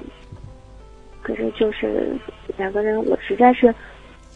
[1.22, 2.16] 可是就是
[2.56, 3.76] 两个人，我实在是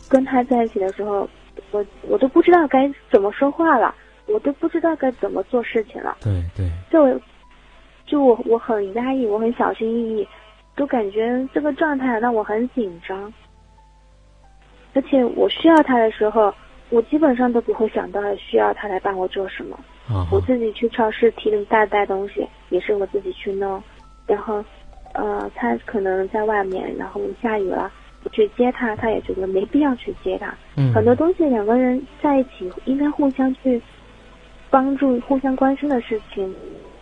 [0.09, 1.25] 跟他在一起的时候，
[1.71, 6.17] 我我都不知道该怎么说话了，我都不知道该怎么做事情了。
[6.21, 7.17] 对对，就
[8.05, 10.27] 就我我很压抑，我很小心翼翼，
[10.75, 13.31] 都感觉这个状态让我很紧张。
[14.93, 16.53] 而且我需要他的时候，
[16.89, 19.77] 我基本上都不会想到需要他来帮我做什么。
[20.07, 23.81] 啊我自己去超市提了一大袋东西，也是我自己去弄。
[24.27, 24.63] 然后，
[25.13, 27.91] 呃，他可能在外面，然后下雨了，
[28.23, 30.53] 我去接他，他也觉得没必要去接他。
[30.77, 33.81] 嗯，很多东西两个人在一起应该互相去
[34.69, 36.55] 帮助、互相关心的事情，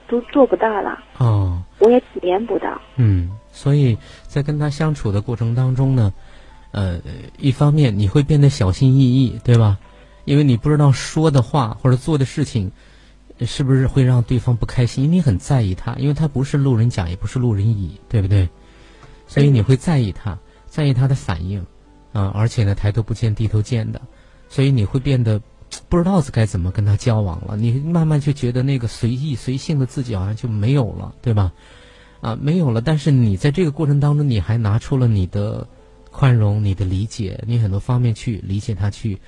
[0.08, 1.62] 都做不到了，哦。
[1.80, 2.82] 我也体验不到。
[2.96, 6.13] 嗯，所以在跟他相处的过程当中呢，
[6.72, 7.00] 呃，
[7.38, 9.78] 一方面你会变得小心翼翼，对吧？
[10.26, 12.72] 因为你不知道说的话或者做的事情，
[13.39, 15.12] 呃是不是会让对方不开心？
[15.12, 18.48] 你很在意他，因为他不是路人甲，也不是路人乙，对不对？
[19.28, 20.38] 所以你会在意他，
[20.68, 21.66] 在意他的反应，
[22.13, 24.00] 啊、而且呢，抬头不见低头见的，
[24.48, 25.42] 所以你会变得
[25.90, 27.56] 不知道该怎么跟他交往了。
[27.58, 31.52] 你慢慢就觉得那个随意随性的自己好像就没有了，对吧？
[32.22, 32.82] 啊，没有了。
[32.82, 35.68] 但是你在这个过程当中，你还拿出了你的
[36.12, 39.20] 宽容、你的理解，你很多方面去理解他，去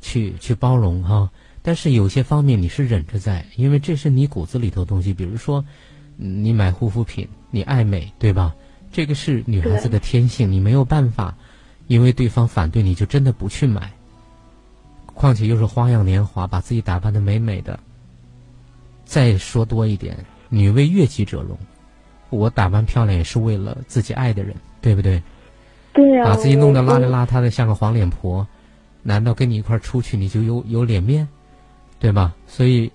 [0.00, 1.30] 去去包容哈、
[1.62, 5.14] 但是有些方面你是忍着在，因为这是你骨子里头的东西。
[5.14, 5.64] 比如说，
[6.18, 8.54] 嗯你买护肤品，你爱美，对吧？
[8.92, 11.34] 这个是女孩子的天性，你没有办法，
[11.86, 13.90] 因为对方反对你就真的不去买。
[15.14, 17.78] 况且又是花样年华，把自己打扮的美美的。
[19.04, 20.16] 再说多一点，
[20.48, 21.56] 女为悦己者容。
[22.30, 25.22] 我打扮漂亮也是为了自己爱的人，对不对？
[25.92, 28.46] 对呀、把自己弄得邋里邋遢的，像个黄脸婆，
[29.02, 31.28] 难道跟你一块出去你就有有脸面，
[31.98, 32.34] 对吧？
[32.46, 32.90] 所以，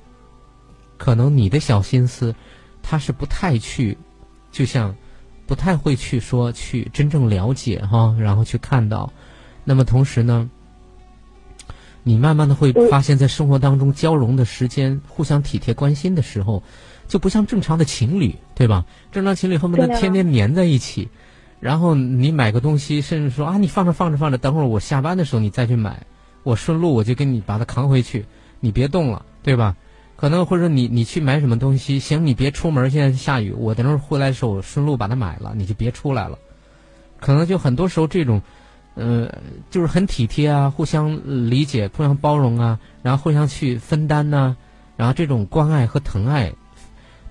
[0.97, 2.34] 可能你的小心思，
[2.82, 3.95] 他是不太去，
[4.51, 4.95] 就像
[5.45, 9.13] 不太会去说去真正了解哈，然后去看到。
[9.63, 10.49] 那么同时呢，
[12.08, 16.63] 你慢慢的会嗯发现，在生活当中交融的时间，互相体贴关心的时候，
[17.10, 18.86] 就不像正常的情侣，对吧？
[19.12, 21.10] 正常情侣恨不得天天黏在一起。
[21.60, 26.06] 然后你买个东西，甚至说啊，你放着放着放着，等会儿我下班的时候你再去买，
[26.43, 28.26] 我顺路我就给你把它扛回去，
[28.62, 29.76] 你别动了，对吧？
[30.15, 36.39] 可能或者你你去买什么东西，行，你别出门，现在下雨，我等会儿回来的时候我顺路把它买了，你就别出来了。
[37.20, 38.41] 可能就很多时候这种，
[38.97, 39.31] 呃，
[39.69, 41.15] 就是很体贴啊，互相
[41.49, 44.57] 理解、互相包容啊，然后互相去分担呐、
[44.97, 46.51] 然后这种关爱和疼爱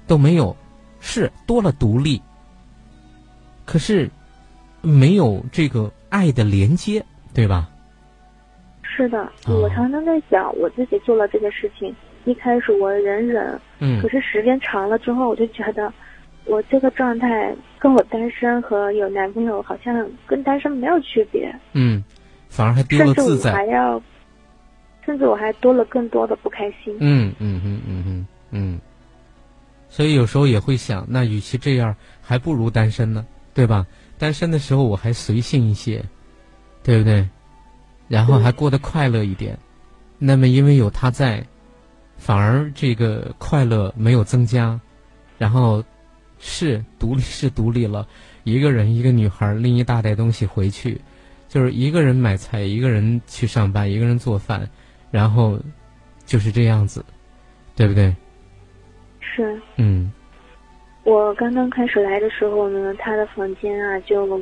[0.07, 0.57] 都没有，
[1.00, 2.22] 是多了独立，
[3.64, 4.09] 可是
[4.81, 7.68] 没有这个爱的连接，对吧？
[8.83, 15.92] 是的，哦我常常在想，我自己做了这个事情，一开始我忍忍，嗯可是时间长了之后，我就觉得，
[16.47, 22.03] 我这个状态跟我单身和有男朋友好像跟单身没有区别，嗯，
[22.49, 23.53] 反而还丢甚至我了自在。
[23.53, 24.01] 还要，
[25.05, 26.97] 甚至我还多了更多的不开心。
[27.01, 28.81] 嗯嗯嗯嗯嗯嗯，
[29.89, 33.87] 所以有时候也会想，那与其这样，还不如单身呢，对吧？
[34.19, 36.03] 单身的时候我还随性一些，
[36.83, 37.29] 对不对？
[38.09, 39.59] 然后还过得快乐一点。
[40.19, 41.45] 那么因为有他在，
[42.17, 44.81] 反而这个快乐没有增加，
[45.37, 45.85] 然后
[46.49, 48.07] 是独立是独立了，
[48.45, 50.99] 一个人一个女孩拎一大袋东西回去，
[51.49, 54.67] 就是一个人买菜，一个人去上班，一个人做饭，
[55.11, 55.59] 然后
[56.25, 57.05] 就是这样子，
[57.75, 58.15] 对不对？
[59.21, 60.11] 是嗯
[61.03, 64.41] 我刚刚开始来的时候呢，他的房间啊，就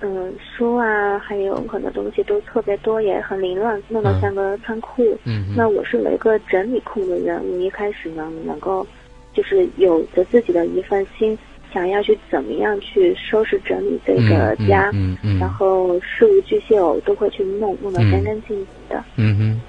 [0.00, 5.02] 嗯书啊，还有很多东西都特别多，也很凌乱，弄得嗯像个仓库。
[5.24, 8.86] 嗯那我是有一个整理控的人，我一开始呢能够，
[9.34, 11.36] 就是有着自己的一份心，
[11.72, 19.02] 想要去怎么样去收拾整理这个家，嗯嗯然后事无巨细我都会去弄，弄得干干净净的。
[19.16, 19.60] 嗯哼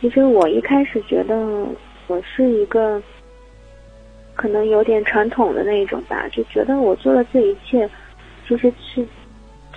[0.00, 1.34] 其实我一开始觉得
[2.06, 3.02] 我是一个，
[4.34, 7.88] 可能有点传统的那一种吧，就觉得我做的这一切，
[8.46, 9.06] 其实是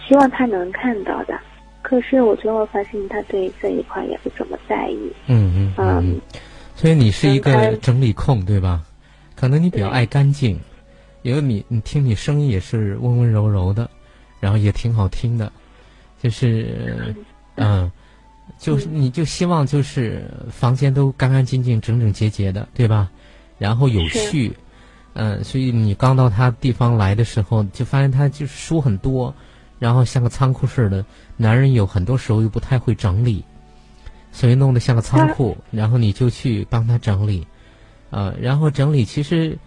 [0.05, 1.39] 希望他能看到的。
[1.81, 4.99] 可是我最后发现他对这一块也不怎么在意。
[5.27, 6.21] 嗯嗯嗯嗯，
[6.75, 8.81] 所以你是一个整理控，对吧？
[9.39, 10.59] 可能你比较爱干净，
[11.21, 13.89] 因为你你听你声音也是温温柔柔的，
[14.41, 15.49] 然后也挺好听的，
[16.21, 17.15] 就是
[17.55, 17.89] 嗯，
[18.57, 23.09] 就是你就希望就是房间都干干净净、整整洁洁的，对吧？
[23.57, 24.53] 然后有序，
[25.13, 29.33] 嗯，所以你刚到他地方来的时候，就发现他就是书很多，
[29.79, 31.05] 然后像个仓库似的。
[31.37, 33.41] 男人有很多时候又不太会整理，
[34.33, 37.47] 所以弄得像个仓库，然后你就去帮他整理，
[38.09, 39.57] 呃，然后整理其实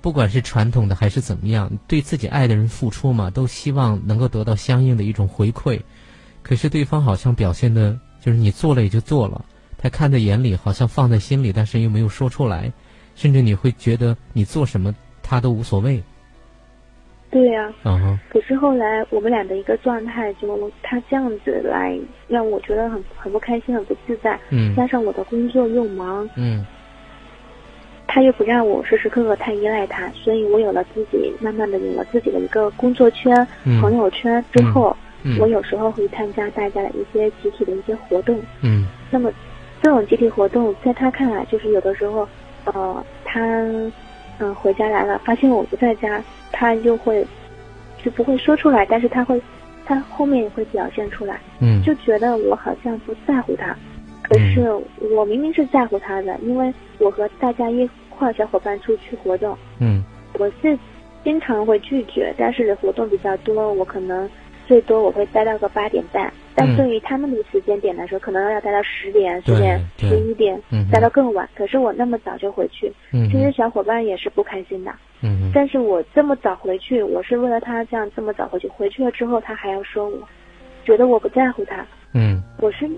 [0.00, 5.80] 不管是传统的还是怎么样，对自己爱的人付出嘛，都希望能够得到相应的一种回馈。
[6.42, 9.44] 可是对方好像表现的就是你做了也就做了，
[9.76, 12.72] 他看在眼里，好像放在心里，但是又没有说出来，
[13.14, 16.02] 甚至你会觉得你做什么他都无所谓。
[17.30, 17.72] 对呀，
[18.28, 21.96] 可是后来我们俩的一个状态，就他这样子来
[22.26, 24.36] 让我觉得很很不开心、很不自在。
[24.48, 26.66] 嗯加上我的工作又忙，嗯
[28.12, 33.32] 他又不让我时时刻刻太依赖他，所以我有了自己，慢慢的有了自己的一个工作圈、
[33.64, 38.36] 嗯朋友圈之后，嗯我有时候会参加大家的一些集体的一些活动。
[38.62, 39.30] 嗯那么
[39.80, 42.28] 这种集体活动，在他看来，就是有的时候，
[42.64, 43.40] 呃，他
[44.38, 47.24] 嗯、回家来了，发现我不在家，他就会
[48.02, 49.40] 就不会说出来，但是他会，
[49.84, 53.76] 他后面也会表现出来，嗯就觉得我好像不在乎他。
[54.22, 54.68] 可是
[55.14, 57.88] 我明明是在乎他的，因为我和大家一
[58.20, 60.04] 块小伙伴出去活动，嗯。
[60.38, 60.78] 我是
[61.24, 64.28] 经常会拒绝，但是活动比较多，我可能
[64.66, 66.32] 最多我会待到个八点半。
[66.54, 66.76] 但嗯。
[66.76, 71.48] 对于他们的时间点来说，可能要待到十点、对十点、十一点嗯，待到更晚。
[71.56, 74.92] 可是我那么早就回去，嗯其实小伙伴也是不开心的。
[75.22, 80.18] 嗯但是我这么早回去，我是为了他这样这么早回去，回去了之后他还要说我，
[80.84, 82.42] 觉得我不在乎他，嗯。
[82.58, 82.88] 我是，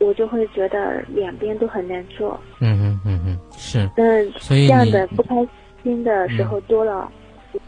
[0.00, 2.38] 我就会觉得两边都很难做。
[2.60, 5.34] 嗯嗯嗯嗯是，嗯，所以这样的不开
[5.82, 7.10] 心的时候多了，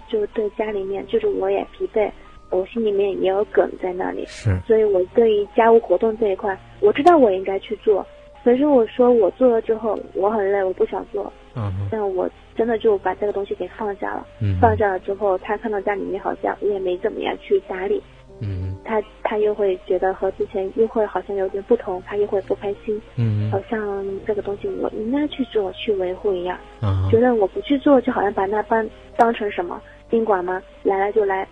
[0.08, 2.10] 就对家里面就是我也疲惫，
[2.50, 4.58] 我心里面也有梗在那里，是。
[4.66, 8.04] 所以我对于家务活动这一块，我知道我应该去做，
[8.42, 11.88] 可是我说我做了之后我很累，我不想做，嗯哼。
[11.90, 14.26] 但我真的就把这个东西给放下了。
[14.40, 18.02] 嗯放下了之后，他看到家里面好像我也没怎么样去打理，
[18.44, 26.58] 嗯他他又会觉得和之前又会好像有点不同，他又会不开心，嗯好像这个东西我应该去做去维护一样。
[26.80, 29.80] 啊觉得我不去做，就好像把那班当成什么
[30.10, 30.60] 宾馆吗？
[30.82, 31.46] 来了就来，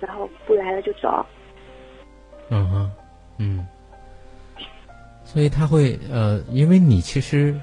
[0.00, 1.24] 然后不来了就走。
[2.48, 2.90] 嗯哼，
[3.38, 3.66] 嗯，
[5.22, 7.54] 所以他会呃，因为你其实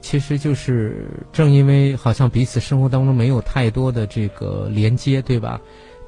[0.00, 5.58] 其实就是正因为好像彼此生活当中没有太多的这个连接，对吧？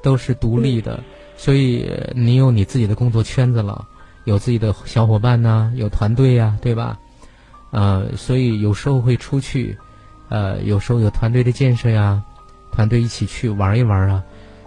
[0.03, 0.99] 都是独立的，
[1.41, 3.83] 所以你有你自己的工作圈子了，
[4.25, 6.95] 有自己的小伙伴呐、有团队呀、对吧？
[7.71, 9.75] 呃，所以有时候会出去，
[10.29, 12.23] 呃，有时候有团队的建设呀，
[12.71, 14.23] 团队一起去玩一玩啊。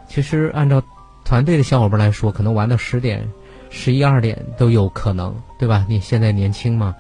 [0.09, 0.83] 其实按照
[1.25, 3.25] 团队的小伙伴来说，可能玩到十点、
[3.71, 5.87] 十一二点都有可能，对吧？
[5.89, 6.93] 你现在年轻嘛，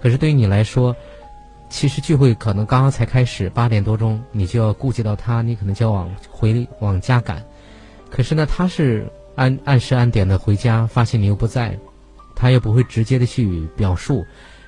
[0.00, 0.96] 可是对于你来说，
[1.68, 7.44] 其实聚会可能刚刚才开始，八点多钟你就要顾及到他，你可能就要往回往家赶。
[8.10, 9.06] 可是呢，他是
[9.36, 11.78] 按按时按点的回家，发现你又不在，
[12.34, 14.24] 他也不会直接的去表述，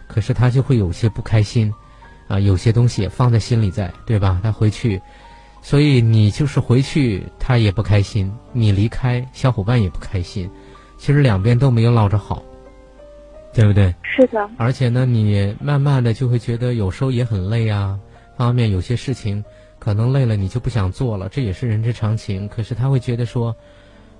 [0.06, 1.72] 可是他就会有些不开心，
[2.28, 4.40] 啊，有些东西也放在心里在，对吧？
[4.42, 5.00] 他回去。
[5.64, 10.50] 所以你就是回去，他也不开心；你离开，小伙伴也不开心。
[10.98, 12.42] 其实两边都没有落着好，
[13.52, 13.94] 对不对？
[14.02, 17.98] 是的，而且呢，你慢慢的就会觉得有时候也很累啊，
[18.36, 19.44] 方面有些事情
[19.82, 22.46] 可能累了你就不想做了，这也是人之常情。
[22.46, 23.52] 可是他会觉得说，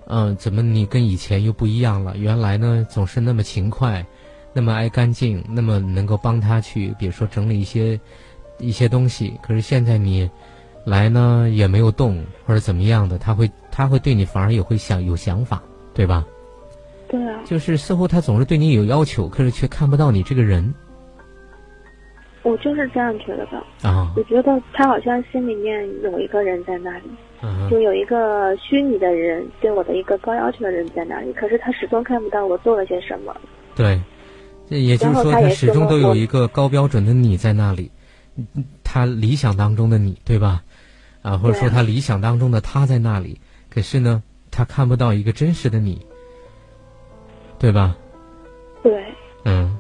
[0.09, 2.17] 嗯、怎么你跟以前又不一样了？
[2.17, 4.05] 原来呢总是那么勤快，
[4.53, 8.01] 那么爱干净，那么能够帮他去，比如说整理一些
[8.59, 9.39] 一些东西。
[9.41, 10.29] 可是现在你
[10.85, 15.63] 来呢也没有动或者怎么样的，他会他会对你反而也会想有想法，
[15.95, 16.27] 对吧？
[17.07, 20.75] 对啊，就是似乎他总是对你有要求，可是却看不到你这个人
[22.43, 23.89] 我就是这样觉得的。
[23.89, 24.13] 啊。
[24.17, 27.05] 我觉得他好像心里面有一个人在那里，
[27.43, 31.33] 嗯就有一个虚拟的人，对我的一个高要求的人在那里。
[31.33, 33.35] 可是他始终看不到我做了些什么。
[33.75, 34.01] 对，
[34.69, 37.91] 也就是说，他始终都有一个高标准的你在那里，
[38.37, 40.63] 嗯他理想当中的你，对吧？
[41.23, 43.41] 啊，或者说他理想当中的他在那里，
[43.71, 46.05] 可是呢，他看不到一个真实的你，
[47.59, 47.97] 对吧？
[48.83, 49.05] 对，
[49.45, 49.79] 嗯。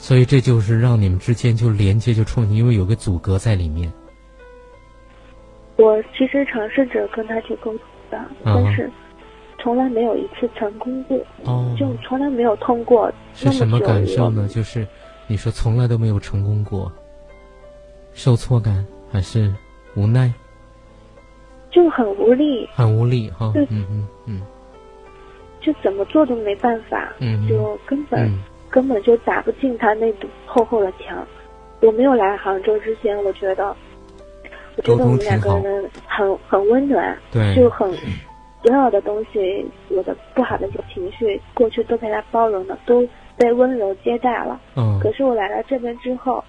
[0.00, 3.92] 所以这就是让你们之间就连接就冲突，因为有个阻隔在里面。
[5.76, 7.80] 我其实尝试着跟他去沟通
[8.10, 8.90] 的，嗯但是
[9.62, 14.48] 从来没有一次成功过，哦，就从来没有通过是什么感受呢？
[14.48, 14.86] 就是
[15.26, 16.90] 你说从来都没有成功过，
[18.14, 19.54] 受挫感还是
[19.94, 20.32] 无奈？
[21.70, 24.42] 就很无力，很无力哈，嗯嗯嗯。
[25.60, 28.38] 就怎么做都没办法，嗯，就根本、嗯
[28.70, 31.26] 根本就打不进他那堵厚厚的墙。
[31.80, 33.74] 我没有来杭州之前，我觉得，
[34.76, 37.90] 我觉得我们两个人很很温暖，对，就很
[38.62, 43.06] 所有的东西，我的不好的一些情绪，过去都被他包容了，都
[43.36, 44.60] 被温柔接待了。
[44.76, 45.00] 嗯。
[45.02, 46.44] 可是我来了这边之后，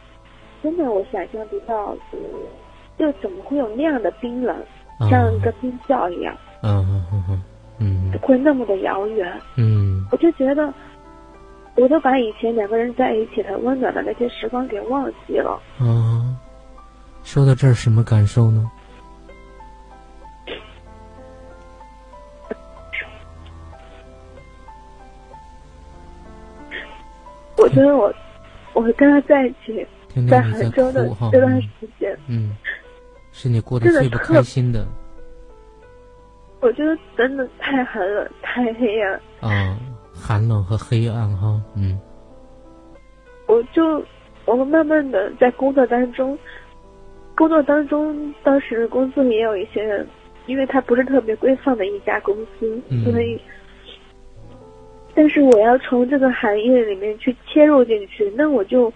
[0.61, 2.19] 真的我想象不到，嗯
[2.99, 4.55] 就怎么会有那样的冰冷，
[5.09, 7.43] 像一个冰窖一样，嗯嗯嗯
[7.79, 8.19] 嗯。
[8.21, 9.31] 会那么的遥远。
[9.55, 10.05] 嗯。
[10.11, 10.71] 我就觉得，
[11.75, 15.61] 我都把以前两个人在一起的温暖的那些时光给忘记了。
[15.79, 16.35] 啊，
[17.23, 18.69] 说到这儿，什么感受呢？
[27.57, 28.13] 我觉得我，
[28.73, 29.87] 我跟他在一起，
[30.27, 31.69] 在杭州的这段时
[31.99, 32.57] 间，嗯，
[33.31, 34.85] 是你过得最不开心的。
[36.59, 39.21] 我觉得真的太寒冷，太黑暗。
[39.41, 39.77] 啊，
[40.21, 41.99] 寒冷和黑暗哈，嗯。
[43.47, 44.03] 我就，
[44.45, 46.37] 我们慢慢的在工作当中，
[47.35, 50.07] 工作当中，当时公司也有一些人，
[50.45, 53.39] 因为他不是特别规范的一家公司，所以。
[55.13, 58.89] 但是我要从这个行业里面去切入进去，那我就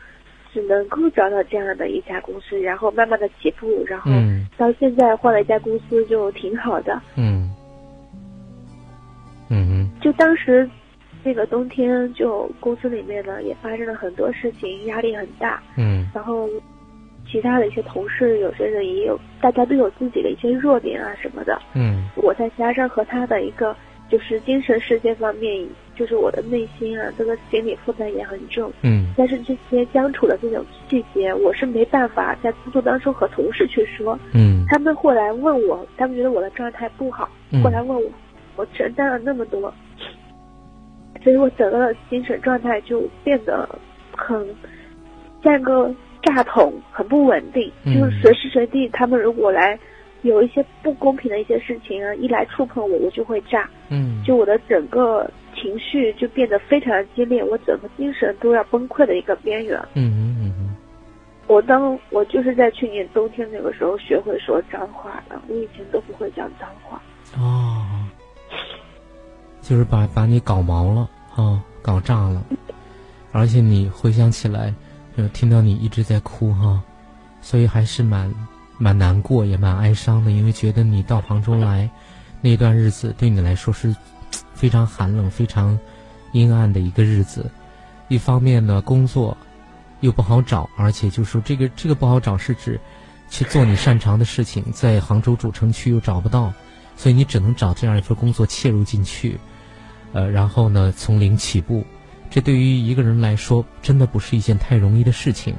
[0.53, 4.09] 只能够找到这样的一家公司，然后慢慢的起步，然后
[4.57, 7.01] 到现在换了一家公司就挺好的。
[7.17, 7.53] 嗯，
[9.49, 10.69] 嗯就当时
[11.25, 15.61] 那个冬天，就公司里面呢也发生了很多事情，压力很大。
[15.75, 16.05] 嗯。
[16.13, 16.47] 然后
[17.29, 21.59] 其他的一些同事，有些人也有，大家都有自己的一些弱点啊什么的。
[21.73, 22.07] 嗯。
[22.15, 23.75] 我再加上和他的一个。
[24.07, 28.71] 就是精神世界方面，就是我的内心啊，这个心理负担也很重。
[28.83, 29.07] 嗯。
[29.17, 34.17] 但是这些相处的这种细节，我是没办法在工作当中和同事去说。
[34.31, 34.63] 嗯。
[34.67, 37.27] 他们后来问我，他们觉得我的状态不好，
[37.63, 38.11] 过来问我，
[38.57, 39.73] 我承担了那么多，
[41.25, 43.67] 所以我整个的精神状态就变得
[44.15, 44.47] 很
[45.43, 47.69] 像个炸筒，很不稳定。
[47.83, 49.77] 就是随时随地，他们如果来。
[50.21, 53.69] 有一些不公平的一些事情啊，一来触碰我，我就会炸。
[53.89, 59.77] 嗯，就我的整个情绪就变得非常激烈，我整个精神都要崩溃的一个边缘。
[59.93, 60.75] 嗯嗯嗯嗯。
[61.45, 66.99] 我当我就是在去年冬天那个时候学会说脏话的，我以前都不会讲脏话。
[67.37, 67.85] 哦。
[69.61, 72.43] 就是把把你搞毛了哦，搞炸了，
[73.31, 74.73] 而且你回想起来，
[75.15, 76.81] 就听到你一直在哭哈，
[77.41, 78.33] 所以还是蛮。
[78.77, 81.89] 蛮难过，也蛮哀伤的，因为觉得你到杭州来，
[82.41, 83.95] 那段日子对你来说是
[84.53, 85.79] 非常寒冷、非常
[86.33, 87.49] 阴暗的一个日子。
[88.09, 89.37] 一方面呢，工作
[90.01, 92.77] 又不好找，而且就说这个这个不好找是指
[93.29, 96.51] 去做你擅长的事情，在杭州主城区又找不到，
[96.97, 99.39] 所以你只能找这样一份工作切入进去，
[100.15, 101.83] 呃，然后呢从零起步，
[102.29, 105.53] 这对于一个人来说真的不是一件太容易的事情。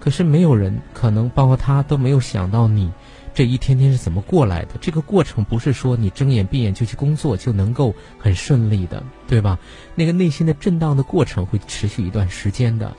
[0.00, 2.90] 可是没有人可能，包括他都没有想到你
[3.32, 4.70] 这一天天是怎么过来的。
[4.80, 9.56] 这个过程不是说你睁眼闭眼就去工作就能够很顺利的，对吧？
[9.94, 12.92] 那个内心的震荡的过程会持续一段时间的，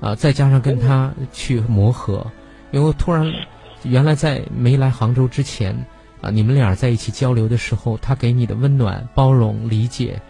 [0.00, 2.26] 啊，再加上跟他去磨合，
[2.70, 3.30] 因为突然
[3.82, 5.84] 原来在没来杭州之前
[6.22, 10.22] 啊，你们俩在一起交流的时候，他给你的温暖、包容、理解，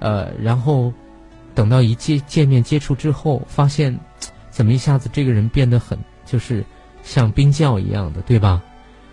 [0.00, 0.92] 呃，然后
[1.54, 3.96] 等到一见见面接触之后，发现。
[4.52, 5.96] 怎么一下子这个人变得很
[6.26, 6.62] 就是
[7.04, 8.60] 像冰窖一样的，对吧？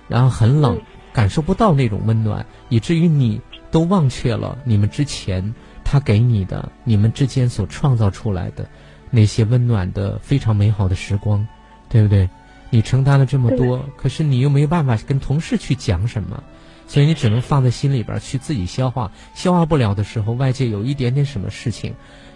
[0.08, 0.82] 然后很冷，
[1.14, 8.68] 感受不到那种温暖，以至于你都忘却了你们之前他给你的、你们之间所创造出来的
[9.12, 11.48] 那些温暖的、非常美好的时光，
[11.88, 12.28] 对不对？
[12.72, 16.44] 你承担了这么多，可是你又没有办法跟同事去讲什么，
[16.88, 19.12] 所以你只能放在心里边去自己消化。
[19.36, 21.94] 消化不了的时候，外界有一点点什么事情，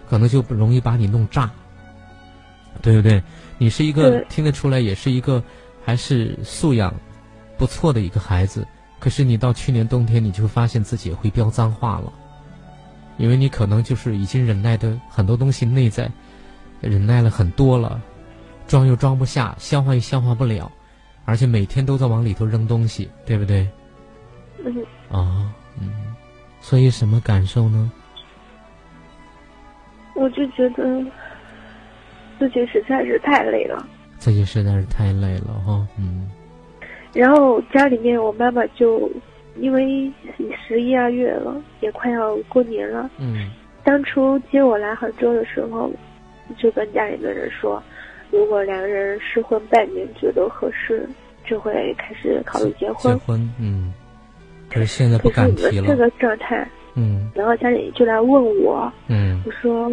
[0.08, 1.50] 可能就不容易把你弄炸。
[2.80, 3.22] 对不对？
[3.58, 5.42] 你是一个听得出来，也是一个
[5.84, 6.92] 还是素养
[7.58, 8.66] 不错的一个孩子。
[8.98, 12.12] 可是你到去年冬天，你就发现自己会飙脏话了，
[13.18, 16.10] 因为你可能就是已经忍耐的很多东西内在
[16.80, 18.00] 忍耐了很多了，
[18.66, 20.72] 装又装不下，消化又消化不了，
[21.24, 23.68] 而且每天都在往里头扔东西，对不对？
[24.64, 24.84] 嗯。
[25.10, 25.90] 啊，嗯。
[26.60, 27.90] 所以什么感受呢？
[30.14, 31.04] 我就觉得。
[32.38, 33.86] 自己实在是太累了，
[34.18, 36.28] 自己实在是太累了哈，嗯。
[37.12, 39.08] 然后家里面我妈妈就
[39.58, 40.10] 因为
[40.66, 43.48] 十一二月了，也快要过年了，嗯。
[43.84, 45.88] 当初接我来杭州的时候，
[46.58, 47.80] 就跟家里的人说，
[48.32, 51.08] 如果两个人试婚半年觉得合适，
[51.46, 53.16] 就会开始考虑结婚。
[53.16, 53.94] 结婚，嗯。
[54.72, 55.86] 可是现在不敢提了。
[55.86, 57.30] 这个状态，嗯。
[57.34, 59.42] 然后家里就来问我，嗯。
[59.44, 59.90] 我说，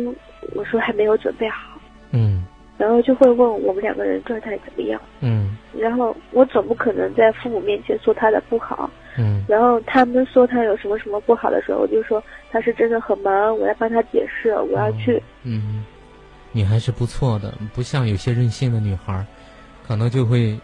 [0.55, 1.79] 我说还没有准备好。
[2.11, 2.45] 嗯，
[2.77, 4.99] 然后就会问我们两个人状态怎么样。
[5.19, 8.89] 嗯，然后我总不可能在父母面前说他的不好。
[9.17, 15.21] 嗯，然后他们说他有什么什么不好的时候，我就说他是真的很忙，我要帮他解释，我要去。
[15.43, 15.83] 嗯，
[16.51, 19.25] 你还是不错的，不像有些任性的女孩，
[19.85, 20.57] 可能就会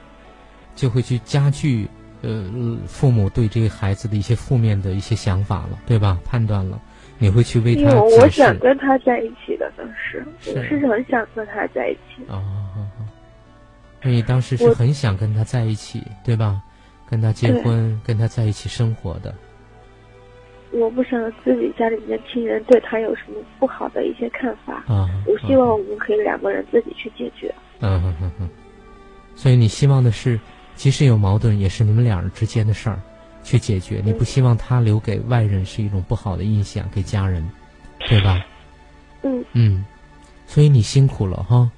[0.74, 1.88] 就会去加剧
[2.26, 6.18] 呃父母对这个孩子的一些负面的一些想法了，对吧？
[6.26, 6.82] 判断了，
[7.20, 12.24] 你会去为他因为我想跟他在一起的，当时是我是很想跟他在一起。
[12.28, 12.42] 哦，
[12.76, 13.06] 哦哦
[14.02, 16.62] 所以当时是我很想跟他在一起，对吧？
[17.10, 19.34] 跟他结婚，跟他在一起生活的。
[20.72, 27.54] 我不想自己家里面的亲人对他有什么不好的一些看法，啊，我希望我们可以两个人自己去解决。
[27.80, 28.50] 嗯哼哼哼，
[29.36, 30.40] 所以你希望的是，
[30.76, 33.00] 即使有矛盾，也是你们两人之间的事儿，
[33.44, 34.02] 去解决。
[34.04, 37.48] 你不希望他留给外人是一种不好的印象，给家人，
[38.08, 38.46] 对吧？
[39.24, 39.86] 嗯，嗯，
[40.46, 41.70] 所以你辛苦了哈，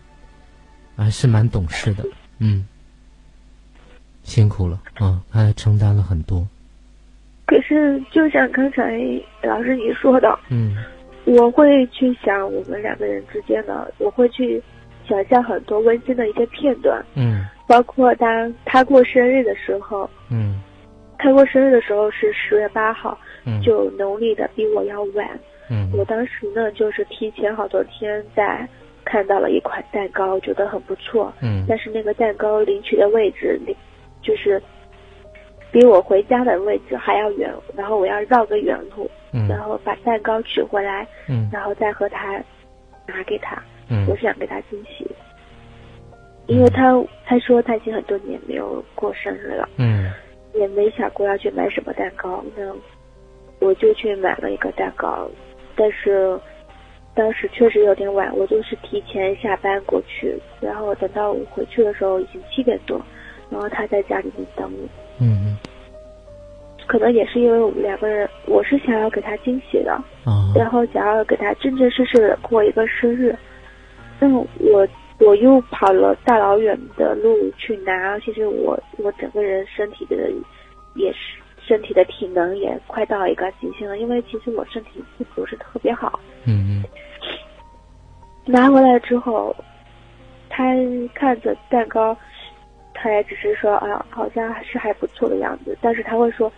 [0.96, 2.04] 还是蛮懂事的，
[2.40, 2.68] 嗯，
[4.24, 6.46] 辛苦了啊，还承担了很多，
[7.46, 9.00] 可是就像刚才
[9.44, 10.76] 老师你说的，嗯。
[11.26, 14.64] 我会去想我们两个人之间的，我会去
[15.06, 20.62] 想象很多温馨的一些片段，嗯包括当他过生日的时候，嗯。
[21.20, 25.28] 他过生日的时候是十月八号，嗯，就农历的比我要晚。
[25.68, 25.92] 嗯。
[25.98, 28.70] 我当时呢，就是提前好多天在
[29.04, 31.66] 看到了一款蛋糕，觉得很不错，嗯。
[31.68, 33.76] 但是那个蛋糕领取的位置离
[34.22, 34.62] 就是
[35.72, 39.48] 比我回家的位置还要远，然后我要绕个远路，嗯。
[39.48, 41.50] 然嗯后把蛋糕取回来，嗯。
[41.52, 42.34] 然后再和他
[43.08, 43.60] 拿给他。
[43.90, 44.06] 嗯。
[44.08, 45.10] 我想给他惊喜，
[46.48, 46.94] 因为他
[47.26, 50.12] 他说他已经很多年没有过生日了，嗯。
[50.54, 52.74] 也没想过要去买什么蛋糕，那
[53.60, 55.30] 我就去买了一个蛋糕，
[55.76, 56.40] 但是
[57.14, 63.00] 当时确实有点晚，我就是提前下班过去，然后等到我回去的时候已经七点多，
[63.52, 64.88] 然后他在家里面等我，
[65.20, 65.58] 嗯嗯。
[66.88, 69.92] 可能也是因为我们两个人，我是想要给他惊喜的，
[70.26, 70.52] 啊。
[70.56, 73.36] 然后想要给他真真实实的过一个生日，
[74.20, 74.88] 那么我
[75.20, 80.32] 我又跑了大老远的路去拿，其实我我整个人身体的
[80.96, 81.18] 也是
[81.60, 86.20] 身体的体能也快到一个极限了，因为其实我身体并不是特别好。
[86.46, 86.84] 嗯嗯
[88.46, 89.56] 拿回来之后，
[90.50, 90.64] 他
[91.14, 92.16] 看着蛋糕，
[92.94, 96.50] 他也只是说啊，好像还是还不错的样子，但是他会说，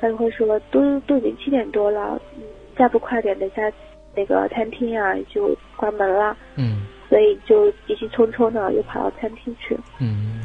[0.00, 2.42] 他就会说都都已经七点多了，嗯
[2.76, 3.62] 再不快点，等下
[4.14, 6.36] 那个餐厅啊就关门了。
[6.56, 10.40] 嗯所以就急急匆匆的又跑到餐厅去，嗯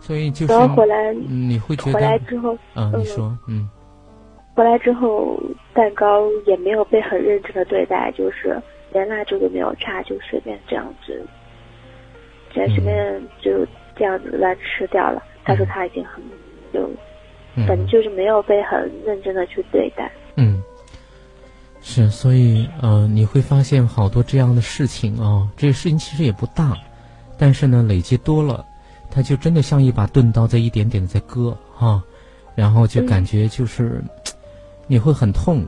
[0.00, 3.04] 所以就是然后回来嗯你会觉回来之后，啊，你嗯。
[3.04, 3.68] 说嗯。
[4.54, 5.40] 回来之后
[5.72, 8.60] 蛋糕也没有被很认真的对待，就是
[8.92, 11.24] 连蜡烛都没有插，就随便这样子，
[12.54, 13.66] 在随便就
[13.96, 15.22] 这样子乱吃掉了。
[15.44, 16.22] 他说他已经很
[16.72, 16.86] 就
[17.66, 20.10] 反正嗯就是没有被很认真的去对待。
[20.36, 20.62] 嗯。
[21.82, 26.76] 是，所以呃，你会发现好多这样的事情啊、这个事情其实也不大，
[27.36, 28.64] 但是呢，累积多了，
[29.10, 32.02] 它就真的像一把钝刀在一点点的在割哈、
[32.54, 34.02] 然后就感觉就是、
[34.86, 35.66] 你会很痛，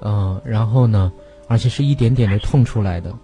[0.00, 1.12] 呃，然后呢，
[1.46, 3.14] 而且是一点点的痛出来的，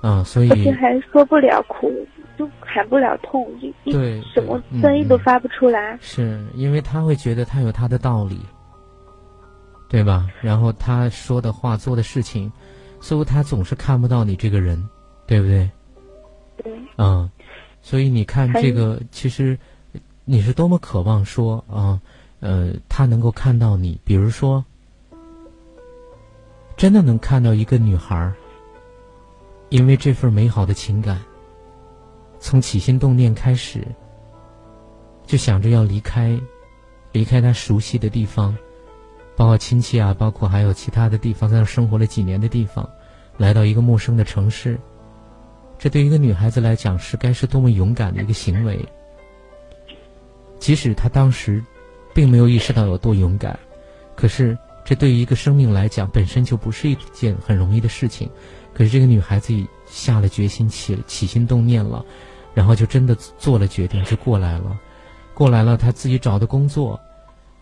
[0.00, 1.92] 啊、所以而且还说不了苦，
[2.38, 3.46] 就喊不了痛，
[3.84, 5.98] 对什么声音都嗯发不出来。
[6.00, 8.38] 是因为他会觉得他有他的道理，
[9.88, 10.28] 对吧？
[10.42, 12.50] 然后他说的话、做的事情，
[13.00, 14.88] 似乎他总是看不到你这个人，
[15.26, 15.70] 对不对？
[16.64, 17.30] 嗯，嗯，
[17.82, 19.58] 所以你看这个，其实
[20.24, 22.00] 你是多么渴望说啊，
[22.40, 24.64] 呃，他能够看到你，比如说，
[26.76, 28.34] 真的能看到一个女孩儿，
[29.68, 31.20] 因为这份美好的情感，
[32.40, 33.86] 从起心动念开始，
[35.26, 36.38] 就想着要离开，
[37.12, 38.56] 离开他熟悉的地方，
[39.36, 42.88] 包括亲戚啊，包括还有其他的地方，在那生活了几年的地方，
[43.36, 44.78] 来到一个陌生的城市。
[45.78, 48.78] 这对于一个女孩子来讲是该是多么勇敢的一个行为。
[50.58, 51.62] 即使她当时
[52.14, 53.58] 并没有意识到有多勇敢，
[54.14, 58.30] 可是这对于一个生命来讲本身就不是一件很容易的事情。
[58.72, 62.04] 可是这个女孩子已下了决心，起起心动念了，
[62.54, 64.78] 然后就真的做了决定，就过来了。
[65.34, 66.98] 过来了，她自己找的工作，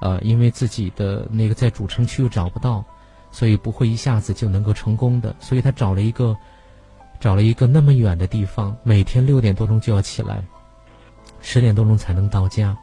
[0.03, 2.84] 呃，因为自己的那个在主城区又找不到，
[3.30, 5.34] 所以不会一下子就能够成功的。
[5.40, 6.36] 所以她找了一个。
[7.22, 10.42] 找了一个那么远的地方，每天六点多钟就要起来，
[11.40, 12.76] 十点多钟才能到家。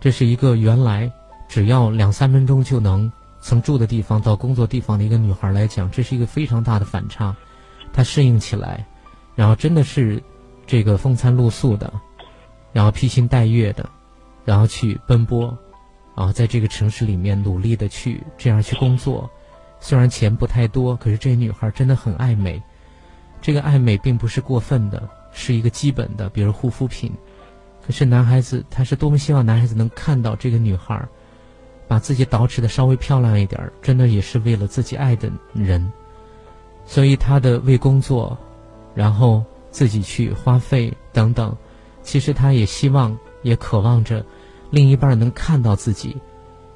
[0.00, 1.08] 这是一个原来
[1.48, 3.08] 只要两三分钟就能
[3.40, 7.32] 从住的地方到工作地方的一个女孩来讲，这是一个非常大的反差。
[7.92, 8.84] 她适应起来，
[9.36, 10.20] 然后真的是
[10.66, 11.92] 这个风餐露宿的，
[12.72, 13.88] 然后披星戴月的，
[14.44, 15.56] 然后去奔波，
[16.16, 19.28] 然后在这个城市里面努力的去这样去工作。
[19.80, 22.62] 虽然钱不太多，可是这女孩真的很爱美。
[23.42, 27.12] 这个爱美并不是过分的，是一个基本的，比如护肤品。
[27.86, 31.06] 可是男孩子他是多么希望男孩子能看到这个女孩，
[31.86, 35.92] 把自己捯饬的稍微漂亮一点，真的也是为了自己爱的人。
[36.86, 38.38] 所以他的为工作，
[38.94, 41.54] 然后自己去花费等等，
[42.02, 44.24] 其实他也希望，也渴望着
[44.74, 46.16] 另一半能看到自己，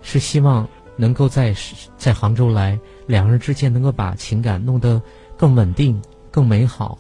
[0.03, 1.53] 是希望能够在
[1.97, 2.79] 在杭州来，
[3.09, 5.03] 两人之间能够把情感弄得
[5.37, 6.97] 更稳定、更美好。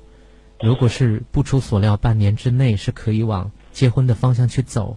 [0.61, 4.96] 如果是不出所料，半年之内是可以往结婚的方向去走。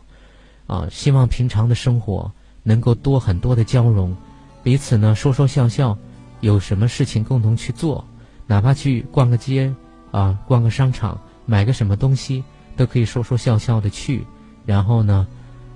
[0.65, 2.31] 啊，希望平常的生活
[2.63, 4.15] 能够多很多的交融，
[4.63, 5.95] 彼此呢说说笑笑。
[6.39, 8.03] 有什么事情共同去做，
[8.47, 9.71] 哪怕去逛个街，
[10.09, 12.43] 啊，逛个商场，买个什么东西，
[12.75, 14.25] 都可以说说笑笑的去。
[14.65, 15.27] 然后呢，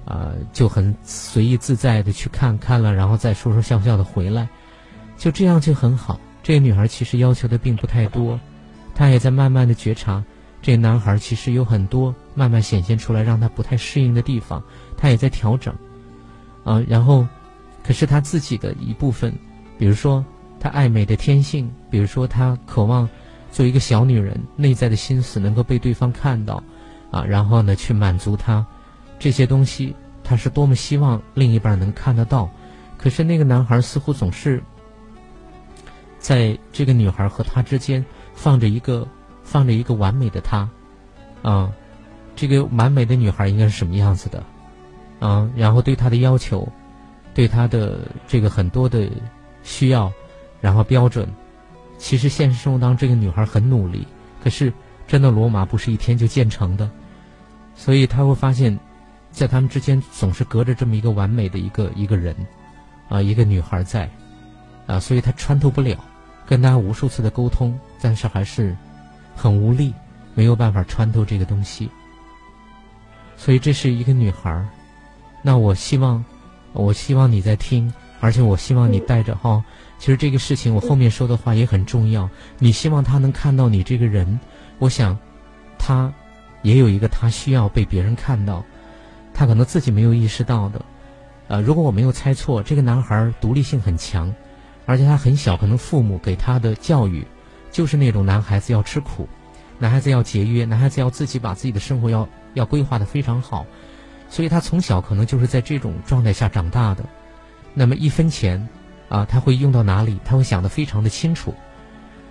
[0.05, 4.47] 啊，就很随意自在的去看看了，然后再说说笑笑的回来，
[5.17, 6.19] 就这样就很好。
[6.43, 8.39] 这个女孩其实要求的并不太多，
[8.93, 10.23] 她也在慢慢的觉察，
[10.61, 14.63] 这个男孩其实有很多慢慢显现出来让他不太适应的地方，
[14.95, 15.73] 他也在调整，
[16.63, 17.27] 啊，然后，
[17.83, 19.33] 可是他自己的一部分，
[19.77, 20.23] 比如说。
[20.57, 23.07] 她爱美的天性，比如说她渴望
[23.51, 26.63] 做一个小女人，内在的心思能够被对方看到，
[27.11, 28.65] 啊，然后呢去满足她，
[29.19, 32.49] 这些东西，他是多么希望另一半能看得到。
[32.97, 34.61] 可是那个男孩似乎总是
[36.19, 38.03] 在这个女孩和他之间
[38.33, 39.07] 放着一个
[39.43, 40.67] 放着一个完美的他，
[41.41, 41.71] 啊，
[42.35, 44.43] 这个完美的女孩应该是什么样子的，
[45.19, 46.67] 啊，然后对他的要求，
[47.33, 49.09] 对他的这个很多的
[49.63, 50.11] 需要。
[50.61, 51.27] 然后标准，
[51.99, 54.07] 其实现实生活当中这个女孩很努力，
[54.43, 54.73] 可是
[55.05, 56.89] 真的罗马不是一天就建成的，
[57.75, 58.75] 所以他会发现，
[59.35, 62.33] 在他们之间总是隔着这么一个完美的一个一个人，
[63.09, 64.09] 啊，一个女孩在，
[64.87, 65.97] 啊，所以他穿透不了，
[66.47, 68.75] 跟他无数次的沟通，但是还是
[69.35, 69.93] 很无力，
[70.33, 71.89] 没有办法穿透这个东西，
[73.35, 74.65] 所以这是一个女孩，
[75.41, 76.23] 那我希望，
[76.71, 79.61] 我希望你在听，而且我希望你带着哈。
[79.99, 82.29] 其实这个事情，我后面说的话也很重要。
[82.57, 84.39] 你希望他能看到你这个人，
[84.79, 85.17] 我想，
[85.77, 86.13] 他
[86.63, 88.63] 也有一个他需要被别人看到，
[89.35, 90.83] 他可能自己没有意识到的。
[91.47, 94.33] 呃，如果我没有猜错，这个男孩独立性很强，
[94.87, 97.23] 而且他很小，可能父母给他的教育
[97.69, 99.29] 就是那种男孩子要吃苦，
[99.77, 103.65] 男孩子要节约，男孩子要自己把自己的生活要要规划的非常好，
[104.29, 107.03] 所以他从小可能就是在这种状态下长大的。
[107.75, 108.67] 那么一分钱。
[109.07, 110.19] 啊，他会用到哪里？
[110.25, 111.53] 他会想得非常的清楚。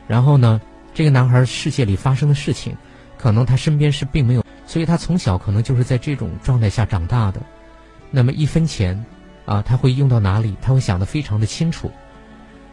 [0.09, 0.61] 然后呢，
[0.93, 2.77] 这个男孩世界里发生的事情，
[3.17, 7.41] 可能他身边是并没有，所以他从小可能就是在这种状态下长大的。
[8.11, 9.05] 那么一分钱，
[9.45, 10.57] 啊，他会用到哪里？
[10.63, 11.91] 他会想得非常的清楚。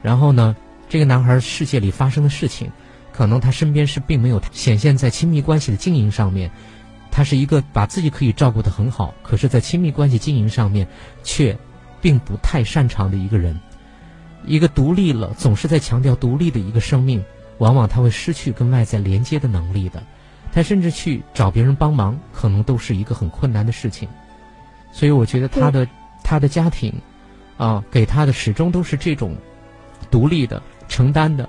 [0.01, 0.55] 然后呢，
[0.87, 2.71] 这个男孩世界里发生的事情，
[3.11, 6.49] 可能他身边是并没有显现在亲密关系的经营上面。
[7.11, 10.87] 他是一个把自己可以照顾得很好，可是在亲密关系经营上面
[11.23, 11.57] 却
[11.99, 13.59] 并不太擅长的一个人。
[14.45, 17.21] 一个独立了，总是在强调独立的一个生命，
[17.57, 20.01] 往往他会失去跟外在连接的能力的。
[20.51, 24.07] 他甚至去找别人帮忙，可能都是一个很困难的事情。
[24.91, 25.87] 所以，我觉得他的
[26.23, 26.93] 他的家庭，
[27.57, 29.35] 啊，给他的始终都是这种
[30.09, 31.47] 独立的、承担的，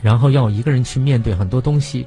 [0.00, 2.06] 然后要一个人去面对很多东西，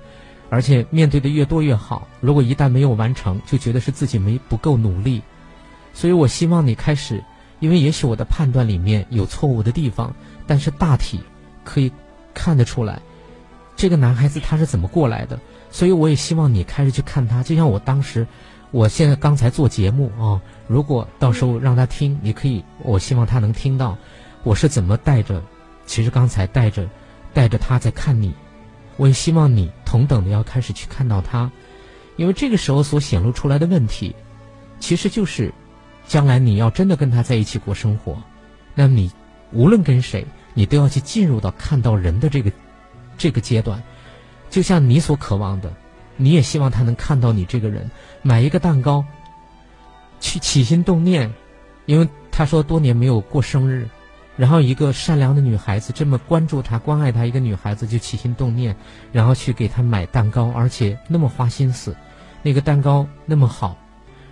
[0.50, 2.08] 而且面对的越多越好。
[2.20, 5.22] 如果一旦没有完成，就觉得是自己没不够努力。
[5.94, 7.24] 所以我希望你开始。
[7.60, 10.12] 因为也许我的判断里面有错误的地方，
[10.48, 11.20] 但是大体
[11.64, 11.92] 可以
[12.34, 13.00] 看得出来，
[13.76, 15.40] 这个男孩子他是怎么过来的。
[15.72, 18.28] 所以我也希望你开始去看他，就像我当时，
[18.70, 23.98] 我现在刚才做节目啊，如果到时候让他听，你可以，我希望他能听到
[24.44, 25.42] 我是怎么带着，
[25.86, 26.88] 其实刚才带着
[27.34, 28.34] 带着他在看你，
[28.98, 31.50] 我也希望你同等的要开始去看到他，
[32.18, 34.16] 因为这个时候所显露出来的问题，
[34.80, 35.52] 其实就是。
[36.08, 38.22] 将来你要真的跟他在一起过生活，
[38.76, 39.10] 那么你
[39.54, 42.52] 无论跟谁，你都要去进入到看到人的这个
[43.18, 43.82] 这个阶段，
[44.52, 45.74] 就像你所渴望的，
[46.18, 47.90] 你也希望他能看到你这个人。
[48.22, 49.04] 买一个蛋糕，
[50.20, 51.34] 去起心动念，
[51.88, 53.88] 因为他说多年没有过生日，
[54.36, 58.76] 然后一个善良的女孩子这么关注他、关爱他，一个女孩子就起心动念，
[59.12, 61.96] 然后去给他买蛋糕，而且那么花心思，
[62.44, 63.76] 那个蛋糕那么好。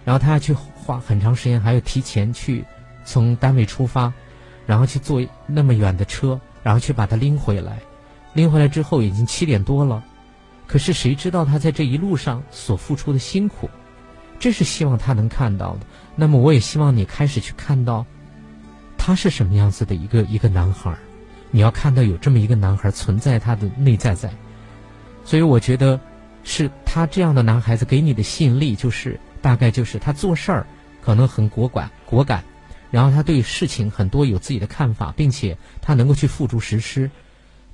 [0.04, 2.64] 然后他要去花很长时间，还要提前去
[3.06, 4.12] 从单位出发，
[4.66, 7.80] 然后去坐那么远的车，然后去把他拎回来。
[8.34, 10.04] 拎回来之后已经七点多了，
[10.70, 13.68] 可是谁知道他在这一路上所付出的辛苦？
[14.40, 15.80] 这是希望他能看到的。
[16.16, 18.06] 那么我也希望你开始去看到，
[18.98, 20.96] 他是什么样子的一个一个男孩。
[21.50, 24.32] 你要看到有这么一个男孩存在他的内在在。
[25.26, 26.00] 所以我觉得
[26.44, 29.20] 是他这样的男孩子给你的吸引力就是。
[29.42, 30.68] 大概就是他做事儿
[31.02, 32.44] 可能很果敢果敢，
[32.92, 37.10] 然后他对事情很多有自己的看法，并且他能够去付诸实施，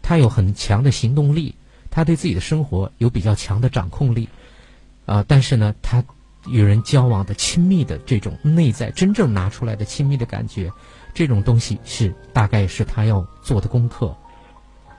[0.03, 1.55] 他有很强的行动力，
[1.95, 4.27] 他对自己的生活有比较强的掌控力，
[5.05, 6.03] 啊，但是呢，他
[6.45, 10.69] 与人交往的亲密的这种内在真正拿出来的亲密的感觉，
[11.13, 14.13] 这种东西是大概是他要做的功课。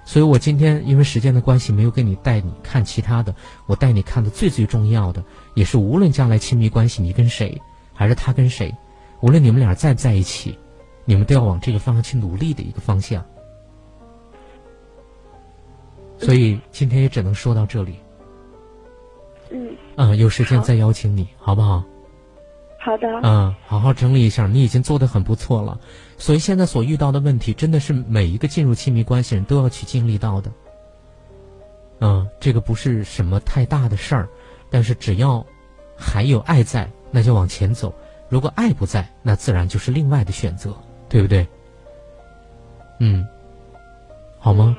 [0.07, 3.35] 所以我今天因为时间的关系，没有给你带你看其他的，
[3.67, 5.23] 我带你看的最最重要的，
[5.53, 7.61] 也是无论将来亲密关系你跟谁，
[7.93, 8.75] 还是他跟谁。
[9.21, 10.59] 无论你们俩在不在一起，
[11.05, 13.23] 你们都要往这个方向去努力的一个方向。
[16.19, 17.97] 所以今天也只能说到这里。
[19.51, 19.77] 嗯。
[19.97, 21.83] 嗯，有时间再邀请你，好不好？
[22.79, 23.09] 好的。
[23.23, 25.81] 嗯，好好整理一下，你已经做的很不错了。
[26.19, 30.53] 所以现在所遇到的问题，真的是每一个进入亲密关系人都要去经历到的。
[32.01, 34.29] 嗯，这个不是什么太大的事儿，
[34.71, 35.45] 但是只要
[35.97, 37.93] 还有爱在，那就往前走。
[38.29, 40.77] 如果爱不在，那自然就是另外的选择，
[41.09, 41.47] 对不对？
[43.01, 43.27] 嗯，
[44.39, 44.77] 好吗？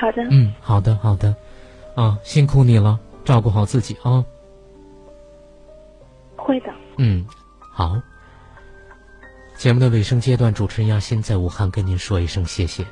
[0.00, 0.22] 好的。
[0.30, 1.34] 嗯，好的，好的。
[1.94, 4.24] 啊，辛苦你了，照顾好自己啊。
[6.36, 6.72] 会的。
[6.96, 7.26] 嗯，
[7.72, 8.00] 好。
[9.56, 12.86] 节目的尾声阶段，主持人亚欣在武汉跟您说一声谢谢。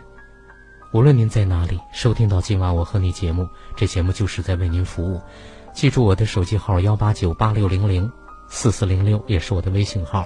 [0.92, 5.20] 无论您在哪里收听到今晚我和你节目，这节目就是在为您服务。
[5.72, 8.10] 记住我的手机号：幺八九八六零零。
[8.48, 10.24] 四四零六也是我的微信号，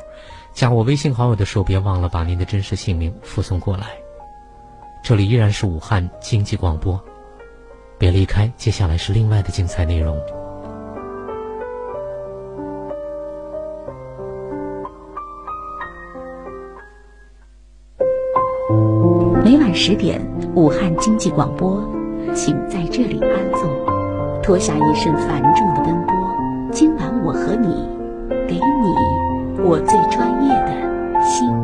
[0.53, 3.87] 加我微信好友的时候别忘了把您的真实姓名附送过来。
[5.03, 7.01] 这里依然是武汉经济广播，
[7.99, 10.17] 别离开，接下来是另外的精彩内容。
[19.43, 20.21] 每晚十点，
[20.55, 21.83] 武汉经济广播，
[22.35, 26.15] 请在这里安坐，脱下一身繁重的奔波。
[26.71, 27.89] 今晚我和你。
[28.49, 31.60] 给你我最专业的心。